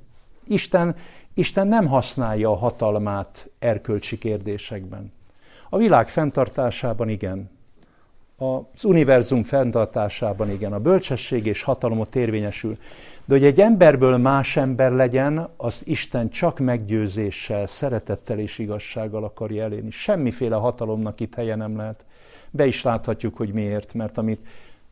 Isten, 0.46 0.96
Isten 1.34 1.68
nem 1.68 1.86
használja 1.86 2.50
a 2.50 2.56
hatalmát 2.56 3.50
erkölcsi 3.58 4.18
kérdésekben. 4.18 5.12
A 5.68 5.76
világ 5.76 6.08
fenntartásában 6.08 7.08
igen. 7.08 7.50
Az 8.38 8.84
univerzum 8.84 9.42
fenntartásában 9.42 10.50
igen. 10.50 10.72
A 10.72 10.78
bölcsesség 10.78 11.46
és 11.46 11.62
hatalomot 11.62 12.16
érvényesül. 12.16 12.78
De 13.24 13.34
hogy 13.34 13.44
egy 13.44 13.60
emberből 13.60 14.16
más 14.16 14.56
ember 14.56 14.92
legyen, 14.92 15.48
az 15.56 15.82
Isten 15.84 16.30
csak 16.30 16.58
meggyőzéssel, 16.58 17.66
szeretettel 17.66 18.38
és 18.38 18.58
igazsággal 18.58 19.24
akarja 19.24 19.62
elérni. 19.62 19.90
Semmiféle 19.90 20.56
hatalomnak 20.56 21.20
itt 21.20 21.34
helye 21.34 21.54
nem 21.54 21.76
lehet. 21.76 22.04
Be 22.50 22.66
is 22.66 22.82
láthatjuk, 22.82 23.36
hogy 23.36 23.52
miért, 23.52 23.94
mert 23.94 24.18
amit 24.18 24.40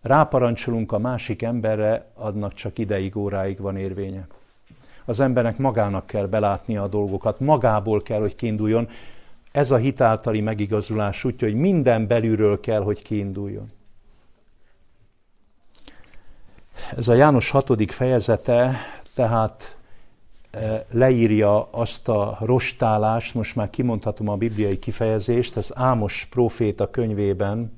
ráparancsolunk 0.03 0.93
a 0.93 0.99
másik 0.99 1.43
emberre, 1.43 2.07
adnak 2.15 2.55
csak 2.55 2.79
ideig, 2.79 3.17
óráig 3.17 3.59
van 3.59 3.77
érvénye. 3.77 4.27
Az 5.05 5.21
embernek 5.21 5.59
magának 5.59 6.07
kell 6.07 6.27
belátnia 6.27 6.83
a 6.83 6.89
dolgokat, 6.89 7.41
magából 7.41 8.03
kell, 8.03 8.21
hogy 8.21 8.35
kiinduljon. 8.35 8.89
Ez 9.53 9.71
a 9.71 9.77
hitáltali 9.77 10.41
megigazulás 10.41 11.25
útja, 11.25 11.49
hogy 11.49 11.57
minden 11.57 12.07
belülről 12.07 12.61
kell, 12.61 12.83
hogy 12.83 13.03
kiinduljon. 13.03 13.73
Ez 16.97 17.09
a 17.09 17.15
János 17.15 17.51
hatodik 17.51 17.91
fejezete, 17.91 18.77
tehát 19.15 19.77
e, 20.51 20.87
leírja 20.91 21.69
azt 21.71 22.09
a 22.09 22.37
rostálást, 22.41 23.35
most 23.35 23.57
már 23.57 23.71
kimondhatom 23.71 24.29
a 24.29 24.37
bibliai 24.37 24.79
kifejezést, 24.79 25.57
az 25.57 25.73
Ámos 25.75 26.27
próféta 26.31 26.91
könyvében, 26.91 27.73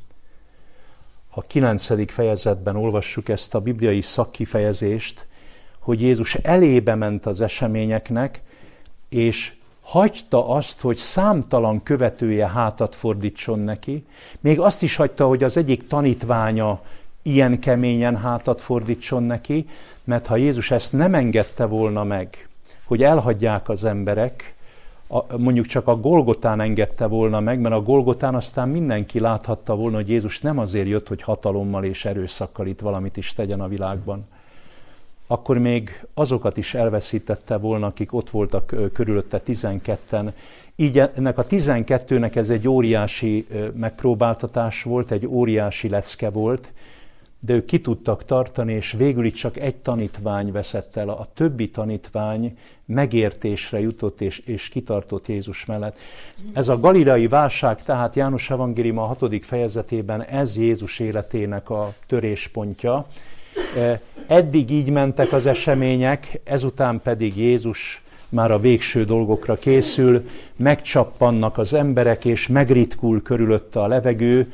a 1.30 1.42
kilencedik 1.42 2.10
fejezetben 2.10 2.76
olvassuk 2.76 3.28
ezt 3.28 3.54
a 3.54 3.60
bibliai 3.60 4.00
szakkifejezést, 4.00 5.26
hogy 5.78 6.00
Jézus 6.00 6.34
elébe 6.34 6.94
ment 6.94 7.26
az 7.26 7.40
eseményeknek, 7.40 8.42
és 9.08 9.52
hagyta 9.84 10.48
azt, 10.48 10.80
hogy 10.80 10.96
számtalan 10.96 11.82
követője 11.82 12.48
hátat 12.48 12.94
fordítson 12.94 13.58
neki, 13.58 14.06
még 14.40 14.60
azt 14.60 14.82
is 14.82 14.96
hagyta, 14.96 15.26
hogy 15.26 15.44
az 15.44 15.56
egyik 15.56 15.86
tanítványa 15.86 16.80
ilyen 17.22 17.58
keményen 17.58 18.16
hátat 18.16 18.60
fordítson 18.60 19.22
neki, 19.22 19.68
mert 20.04 20.26
ha 20.26 20.36
Jézus 20.36 20.70
ezt 20.70 20.92
nem 20.92 21.14
engedte 21.14 21.64
volna 21.64 22.04
meg, 22.04 22.48
hogy 22.84 23.02
elhagyják 23.02 23.68
az 23.68 23.84
emberek, 23.84 24.54
a, 25.08 25.36
mondjuk 25.36 25.66
csak 25.66 25.88
a 25.88 25.96
Golgotán 25.96 26.60
engedte 26.60 27.06
volna 27.06 27.40
meg, 27.40 27.60
mert 27.60 27.74
a 27.74 27.82
Golgotán 27.82 28.34
aztán 28.34 28.68
mindenki 28.68 29.20
láthatta 29.20 29.74
volna, 29.74 29.96
hogy 29.96 30.08
Jézus 30.08 30.40
nem 30.40 30.58
azért 30.58 30.88
jött, 30.88 31.08
hogy 31.08 31.22
hatalommal 31.22 31.84
és 31.84 32.04
erőszakkal 32.04 32.66
itt 32.66 32.80
valamit 32.80 33.16
is 33.16 33.32
tegyen 33.32 33.60
a 33.60 33.68
világban. 33.68 34.26
Akkor 35.26 35.58
még 35.58 36.04
azokat 36.14 36.56
is 36.56 36.74
elveszítette 36.74 37.56
volna, 37.56 37.86
akik 37.86 38.12
ott 38.12 38.30
voltak 38.30 38.74
körülötte 38.92 39.40
12-en. 39.46 40.32
Így 40.76 40.98
ennek 40.98 41.38
a 41.38 41.46
12-nek 41.46 42.36
ez 42.36 42.50
egy 42.50 42.68
óriási 42.68 43.46
megpróbáltatás 43.74 44.82
volt, 44.82 45.10
egy 45.10 45.26
óriási 45.26 45.88
lecke 45.88 46.30
volt, 46.30 46.72
de 47.44 47.54
ők 47.54 47.64
ki 47.64 47.80
tudtak 47.80 48.24
tartani, 48.24 48.72
és 48.72 48.92
végül 48.92 49.24
itt 49.24 49.34
csak 49.34 49.56
egy 49.56 49.76
tanítvány 49.76 50.52
veszett 50.52 50.96
el, 50.96 51.08
a 51.08 51.26
többi 51.34 51.70
tanítvány 51.70 52.58
megértésre 52.84 53.80
jutott 53.80 54.20
és, 54.20 54.38
és 54.38 54.68
kitartott 54.68 55.28
Jézus 55.28 55.64
mellett. 55.64 55.98
Ez 56.52 56.68
a 56.68 56.80
galileai 56.80 57.26
válság, 57.26 57.82
tehát 57.82 58.14
János 58.14 58.50
Evangélium 58.50 58.98
a 58.98 59.04
hatodik 59.04 59.44
fejezetében 59.44 60.22
ez 60.22 60.56
Jézus 60.56 60.98
életének 60.98 61.70
a 61.70 61.94
töréspontja. 62.06 63.06
Eddig 64.26 64.70
így 64.70 64.90
mentek 64.90 65.32
az 65.32 65.46
események, 65.46 66.40
ezután 66.44 67.00
pedig 67.02 67.36
Jézus 67.36 68.02
már 68.28 68.50
a 68.50 68.58
végső 68.58 69.04
dolgokra 69.04 69.54
készül, 69.54 70.24
megcsappannak 70.56 71.58
az 71.58 71.74
emberek, 71.74 72.24
és 72.24 72.48
megritkul 72.48 73.22
körülötte 73.22 73.80
a 73.80 73.86
levegő, 73.86 74.52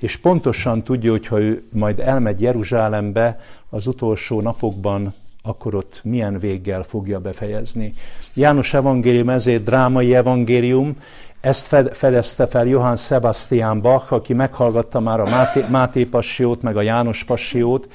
és 0.00 0.16
pontosan 0.16 0.82
tudja, 0.82 1.10
hogy 1.10 1.26
ha 1.26 1.40
ő 1.40 1.62
majd 1.72 1.98
elmegy 1.98 2.40
Jeruzsálembe 2.40 3.40
az 3.70 3.86
utolsó 3.86 4.40
napokban, 4.40 5.14
akkor 5.42 5.74
ott 5.74 6.00
milyen 6.04 6.38
véggel 6.38 6.82
fogja 6.82 7.20
befejezni. 7.20 7.94
János 8.34 8.74
evangélium 8.74 9.28
ezért 9.28 9.64
drámai 9.64 10.14
evangélium, 10.14 10.96
ezt 11.40 11.76
fedezte 11.92 12.46
fel 12.46 12.66
Johann 12.66 12.96
Sebastian 12.96 13.80
Bach, 13.80 14.12
aki 14.12 14.32
meghallgatta 14.32 15.00
már 15.00 15.20
a 15.20 15.24
Máté, 15.24 15.64
Máté 15.70 16.04
passiót, 16.04 16.62
meg 16.62 16.76
a 16.76 16.82
János 16.82 17.24
passiót, 17.24 17.88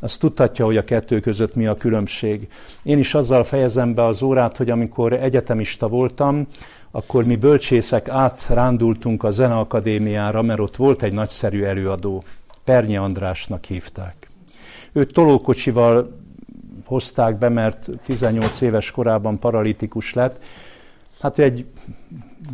az 0.00 0.16
tudhatja, 0.16 0.64
hogy 0.64 0.76
a 0.76 0.84
kettő 0.84 1.20
között 1.20 1.54
mi 1.54 1.66
a 1.66 1.74
különbség. 1.74 2.48
Én 2.82 2.98
is 2.98 3.14
azzal 3.14 3.44
fejezem 3.44 3.94
be 3.94 4.06
az 4.06 4.22
órát, 4.22 4.56
hogy 4.56 4.70
amikor 4.70 5.12
egyetemista 5.12 5.88
voltam, 5.88 6.46
akkor 6.90 7.24
mi 7.24 7.36
bölcsészek 7.36 8.08
átrándultunk 8.08 9.24
a 9.24 9.30
Zeneakadémiára, 9.30 10.42
mert 10.42 10.60
ott 10.60 10.76
volt 10.76 11.02
egy 11.02 11.12
nagyszerű 11.12 11.62
előadó, 11.62 12.24
Pernyi 12.64 12.96
Andrásnak 12.96 13.64
hívták. 13.64 14.28
Őt 14.92 15.12
tolókocsival 15.12 16.16
hozták 16.84 17.38
be, 17.38 17.48
mert 17.48 17.88
18 18.04 18.60
éves 18.60 18.90
korában 18.90 19.38
paralitikus 19.38 20.14
lett. 20.14 20.42
Hát 21.20 21.38
ő 21.38 21.42
egy 21.42 21.64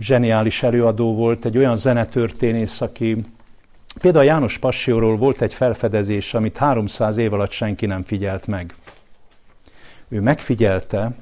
zseniális 0.01 0.63
előadó 0.63 1.15
volt, 1.15 1.45
egy 1.45 1.59
olyan 1.59 1.77
zenetörténész, 1.77 2.81
aki 2.81 3.25
például 4.01 4.25
János 4.25 4.59
Passióról 4.59 5.17
volt 5.17 5.43
egy 5.43 5.55
felfedezés, 5.55 6.35
amit 6.35 6.57
300 6.57 7.17
év 7.17 7.33
alatt 7.33 7.51
senki 7.51 7.87
nem 7.87 8.03
figyelt 8.03 8.47
meg. 8.47 8.75
Ő 10.09 10.21
megfigyelte, 10.21 11.17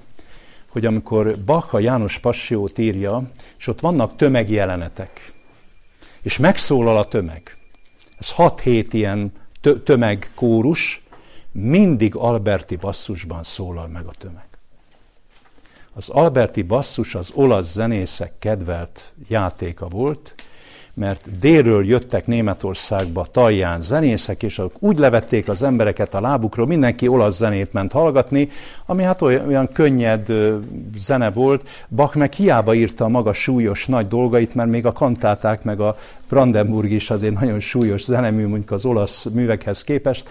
hogy 0.69 0.87
amikor 0.87 1.39
Bach 1.45 1.75
a 1.75 1.79
János 1.79 2.19
Passiót 2.19 2.79
írja, 2.79 3.31
és 3.59 3.67
ott 3.67 3.81
vannak 3.81 4.17
tömegjelenetek, 4.17 5.33
és 6.23 6.39
megszólal 6.39 6.99
a 6.99 7.09
tömeg. 7.09 7.57
Ez 8.19 8.33
6-7 8.37 8.87
ilyen 8.91 9.33
tömegkórus, 9.85 11.03
mindig 11.53 12.15
Alberti 12.15 12.77
basszusban 12.77 13.43
szólal 13.43 13.87
meg 13.87 14.07
a 14.07 14.13
tömeg. 14.19 14.47
Az 15.95 16.09
Alberti 16.09 16.63
basszus 16.63 17.15
az 17.15 17.31
olasz 17.35 17.73
zenészek 17.73 18.33
kedvelt 18.39 19.13
játéka 19.29 19.89
volt, 19.89 20.35
mert 20.95 21.39
délről 21.39 21.85
jöttek 21.85 22.27
Németországba 22.27 23.27
talján 23.31 23.83
zenészek, 23.83 24.43
és 24.43 24.61
úgy 24.79 24.99
levették 24.99 25.49
az 25.49 25.63
embereket 25.63 26.15
a 26.15 26.21
lábukról, 26.21 26.67
mindenki 26.67 27.09
olasz 27.09 27.37
zenét 27.37 27.73
ment 27.73 27.93
hallgatni, 27.93 28.49
ami 28.87 29.03
hát 29.03 29.23
olyan, 29.23 29.69
könnyed 29.73 30.27
zene 30.97 31.31
volt. 31.31 31.69
Bach 31.89 32.17
meg 32.17 32.33
hiába 32.33 32.75
írta 32.75 33.05
a 33.05 33.09
maga 33.09 33.33
súlyos 33.33 33.87
nagy 33.87 34.09
dolgait, 34.09 34.55
mert 34.55 34.69
még 34.69 34.87
a 34.87 34.93
kantáták 34.93 35.63
meg 35.63 35.81
a 35.81 35.97
Brandenburg 36.29 36.91
is 36.91 37.11
azért 37.11 37.41
nagyon 37.41 37.61
súlyos 37.61 38.03
zenemű, 38.05 38.47
mondjuk 38.47 38.71
az 38.71 38.85
olasz 38.85 39.25
művekhez 39.25 39.85
képest, 39.85 40.29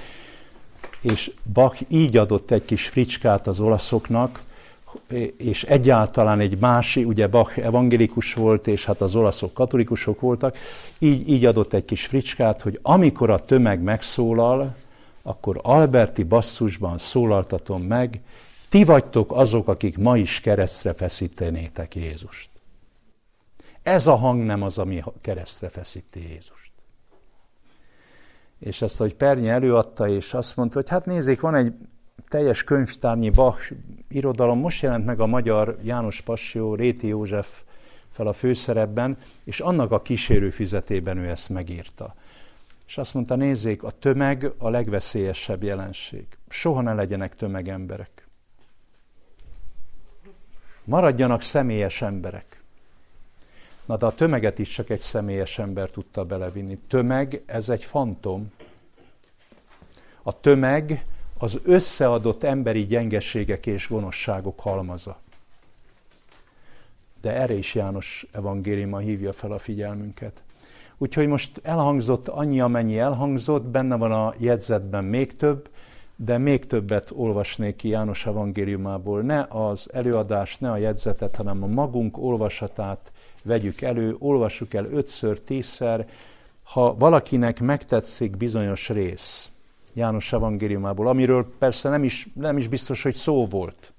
és 1.01 1.31
Bach 1.53 1.81
így 1.87 2.17
adott 2.17 2.51
egy 2.51 2.65
kis 2.65 2.87
fricskát 2.87 3.47
az 3.47 3.59
olaszoknak, 3.59 4.39
és 5.37 5.63
egyáltalán 5.63 6.39
egy 6.39 6.59
másik, 6.59 7.07
ugye 7.07 7.27
Bach 7.27 7.57
evangélikus 7.57 8.33
volt, 8.33 8.67
és 8.67 8.85
hát 8.85 9.01
az 9.01 9.15
olaszok 9.15 9.53
katolikusok 9.53 10.19
voltak, 10.19 10.57
így, 10.99 11.29
így 11.29 11.45
adott 11.45 11.73
egy 11.73 11.85
kis 11.85 12.05
fricskát, 12.05 12.61
hogy 12.61 12.79
amikor 12.81 13.29
a 13.29 13.45
tömeg 13.45 13.81
megszólal, 13.81 14.75
akkor 15.21 15.59
Alberti 15.63 16.23
basszusban 16.23 16.97
szólaltatom 16.97 17.81
meg, 17.81 18.21
ti 18.69 18.83
vagytok 18.83 19.31
azok, 19.31 19.67
akik 19.67 19.97
ma 19.97 20.17
is 20.17 20.39
keresztre 20.39 20.93
feszítenétek 20.93 21.95
Jézust. 21.95 22.49
Ez 23.83 24.07
a 24.07 24.15
hang 24.15 24.43
nem 24.43 24.61
az, 24.61 24.77
ami 24.77 25.03
keresztre 25.21 25.69
feszíti 25.69 26.29
Jézust. 26.29 26.71
És 28.59 28.81
ezt, 28.81 28.97
hogy 28.97 29.13
Pernyi 29.15 29.49
előadta, 29.49 30.07
és 30.07 30.33
azt 30.33 30.55
mondta, 30.55 30.75
hogy 30.75 30.89
hát 30.89 31.05
nézzék, 31.05 31.39
van 31.39 31.55
egy 31.55 31.73
teljes 32.31 32.63
könyvtárnyi 32.63 33.29
Bach 33.29 33.71
irodalom, 34.07 34.59
most 34.59 34.81
jelent 34.81 35.05
meg 35.05 35.19
a 35.19 35.25
magyar 35.25 35.77
János 35.83 36.21
Passió, 36.21 36.75
Réti 36.75 37.07
József 37.07 37.63
fel 38.11 38.27
a 38.27 38.33
főszerepben, 38.33 39.17
és 39.43 39.59
annak 39.59 39.91
a 39.91 40.01
kísérő 40.01 40.49
fizetében 40.49 41.17
ő 41.17 41.29
ezt 41.29 41.49
megírta. 41.49 42.15
És 42.87 42.97
azt 42.97 43.13
mondta, 43.13 43.35
nézzék, 43.35 43.83
a 43.83 43.91
tömeg 43.91 44.51
a 44.57 44.69
legveszélyesebb 44.69 45.63
jelenség. 45.63 46.25
Soha 46.49 46.81
ne 46.81 46.93
legyenek 46.93 47.35
tömegemberek. 47.35 48.27
Maradjanak 50.83 51.41
személyes 51.41 52.01
emberek. 52.01 52.63
Na 53.85 53.95
de 53.95 54.05
a 54.05 54.13
tömeget 54.13 54.59
is 54.59 54.69
csak 54.69 54.89
egy 54.89 54.99
személyes 54.99 55.59
ember 55.59 55.89
tudta 55.89 56.25
belevinni. 56.25 56.75
Tömeg, 56.87 57.41
ez 57.45 57.69
egy 57.69 57.83
fantom. 57.83 58.51
A 60.23 60.39
tömeg 60.39 61.05
az 61.41 61.59
összeadott 61.63 62.43
emberi 62.43 62.85
gyengeségek 62.85 63.65
és 63.65 63.87
gonoszságok 63.87 64.59
halmaza. 64.59 65.19
De 67.21 67.35
erre 67.35 67.53
is 67.53 67.75
János 67.75 68.25
evangéliuma 68.31 68.97
hívja 68.97 69.33
fel 69.33 69.51
a 69.51 69.57
figyelmünket. 69.57 70.41
Úgyhogy 70.97 71.27
most 71.27 71.59
elhangzott 71.63 72.27
annyi, 72.27 72.59
amennyi 72.59 72.97
elhangzott, 72.97 73.63
benne 73.63 73.95
van 73.95 74.11
a 74.11 74.33
jegyzetben 74.37 75.03
még 75.03 75.35
több, 75.35 75.69
de 76.15 76.37
még 76.37 76.67
többet 76.67 77.11
olvasnék 77.15 77.75
ki 77.75 77.87
János 77.87 78.25
evangéliumából. 78.25 79.21
Ne 79.21 79.45
az 79.49 79.89
előadást, 79.93 80.61
ne 80.61 80.71
a 80.71 80.77
jegyzetet, 80.77 81.35
hanem 81.35 81.63
a 81.63 81.67
magunk 81.67 82.17
olvasatát 82.17 83.11
vegyük 83.43 83.81
elő, 83.81 84.15
olvassuk 84.19 84.73
el 84.73 84.85
ötször, 84.85 85.41
tízszer. 85.41 86.07
Ha 86.63 86.95
valakinek 86.97 87.59
megtetszik 87.59 88.37
bizonyos 88.37 88.89
rész, 88.89 89.50
János 89.93 90.33
evangéliumából, 90.33 91.07
amiről 91.07 91.57
persze 91.57 91.89
nem 91.89 92.03
is, 92.03 92.27
nem 92.33 92.57
is 92.57 92.67
biztos, 92.67 93.03
hogy 93.03 93.15
szó 93.15 93.47
volt. 93.47 93.93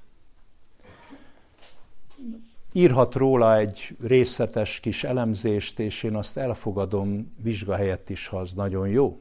Írhat 2.72 3.14
róla 3.14 3.56
egy 3.56 3.96
részletes 4.00 4.80
kis 4.80 5.04
elemzést, 5.04 5.78
és 5.78 6.02
én 6.02 6.14
azt 6.14 6.36
elfogadom 6.36 7.32
vizsga 7.42 7.74
helyett 7.74 8.10
is, 8.10 8.26
ha 8.26 8.36
az 8.38 8.52
nagyon 8.52 8.88
jó. 8.88 9.20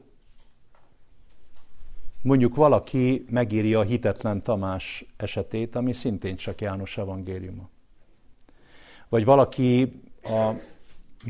Mondjuk 2.22 2.54
valaki 2.54 3.26
megírja 3.30 3.78
a 3.78 3.82
hitetlen 3.82 4.42
Tamás 4.42 5.04
esetét, 5.16 5.76
ami 5.76 5.92
szintén 5.92 6.36
csak 6.36 6.60
János 6.60 6.98
evangéliuma. 6.98 7.68
Vagy 9.08 9.24
valaki 9.24 10.00
a 10.22 10.50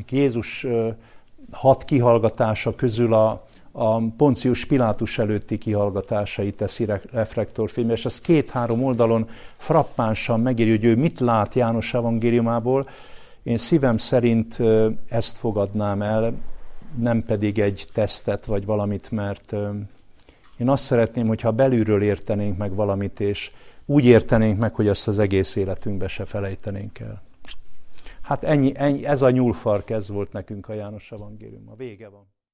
Jézus 0.09 0.65
hat 1.51 1.85
kihallgatása 1.85 2.75
közül 2.75 3.13
a, 3.13 3.45
a 3.75 3.99
Poncius 3.99 4.65
Pilátus 4.65 5.17
előtti 5.19 5.57
kihallgatásait 5.57 6.55
teszi 6.55 6.87
reflektorfilm, 7.11 7.89
és 7.89 8.05
ez 8.05 8.21
két-három 8.21 8.83
oldalon 8.83 9.29
frappánsan 9.57 10.39
megírja, 10.39 10.75
hogy 10.75 10.85
ő 10.85 10.95
mit 10.95 11.19
lát 11.19 11.53
János 11.53 11.93
evangéliumából. 11.93 12.89
Én 13.43 13.57
szívem 13.57 13.97
szerint 13.97 14.59
ezt 15.07 15.37
fogadnám 15.37 16.01
el, 16.01 16.33
nem 16.97 17.23
pedig 17.23 17.59
egy 17.59 17.85
tesztet 17.93 18.45
vagy 18.45 18.65
valamit, 18.65 19.11
mert 19.11 19.53
én 20.57 20.69
azt 20.69 20.83
szeretném, 20.83 21.27
hogyha 21.27 21.51
belülről 21.51 22.01
értenénk 22.01 22.57
meg 22.57 22.75
valamit, 22.75 23.19
és 23.19 23.51
úgy 23.85 24.05
értenénk 24.05 24.59
meg, 24.59 24.75
hogy 24.75 24.87
azt 24.87 25.07
az 25.07 25.19
egész 25.19 25.55
életünkbe 25.55 26.07
se 26.07 26.25
felejtenénk 26.25 26.99
el. 26.99 27.21
Hát 28.21 28.43
ennyi, 28.43 28.71
ennyi, 28.75 29.05
ez 29.05 29.21
a 29.21 29.29
nyúlfark, 29.29 29.89
ez 29.89 30.09
volt 30.09 30.33
nekünk 30.33 30.69
a 30.69 30.73
János 30.73 31.11
Evangélium. 31.11 31.69
A 31.69 31.75
vége 31.75 32.09
van. 32.09 32.27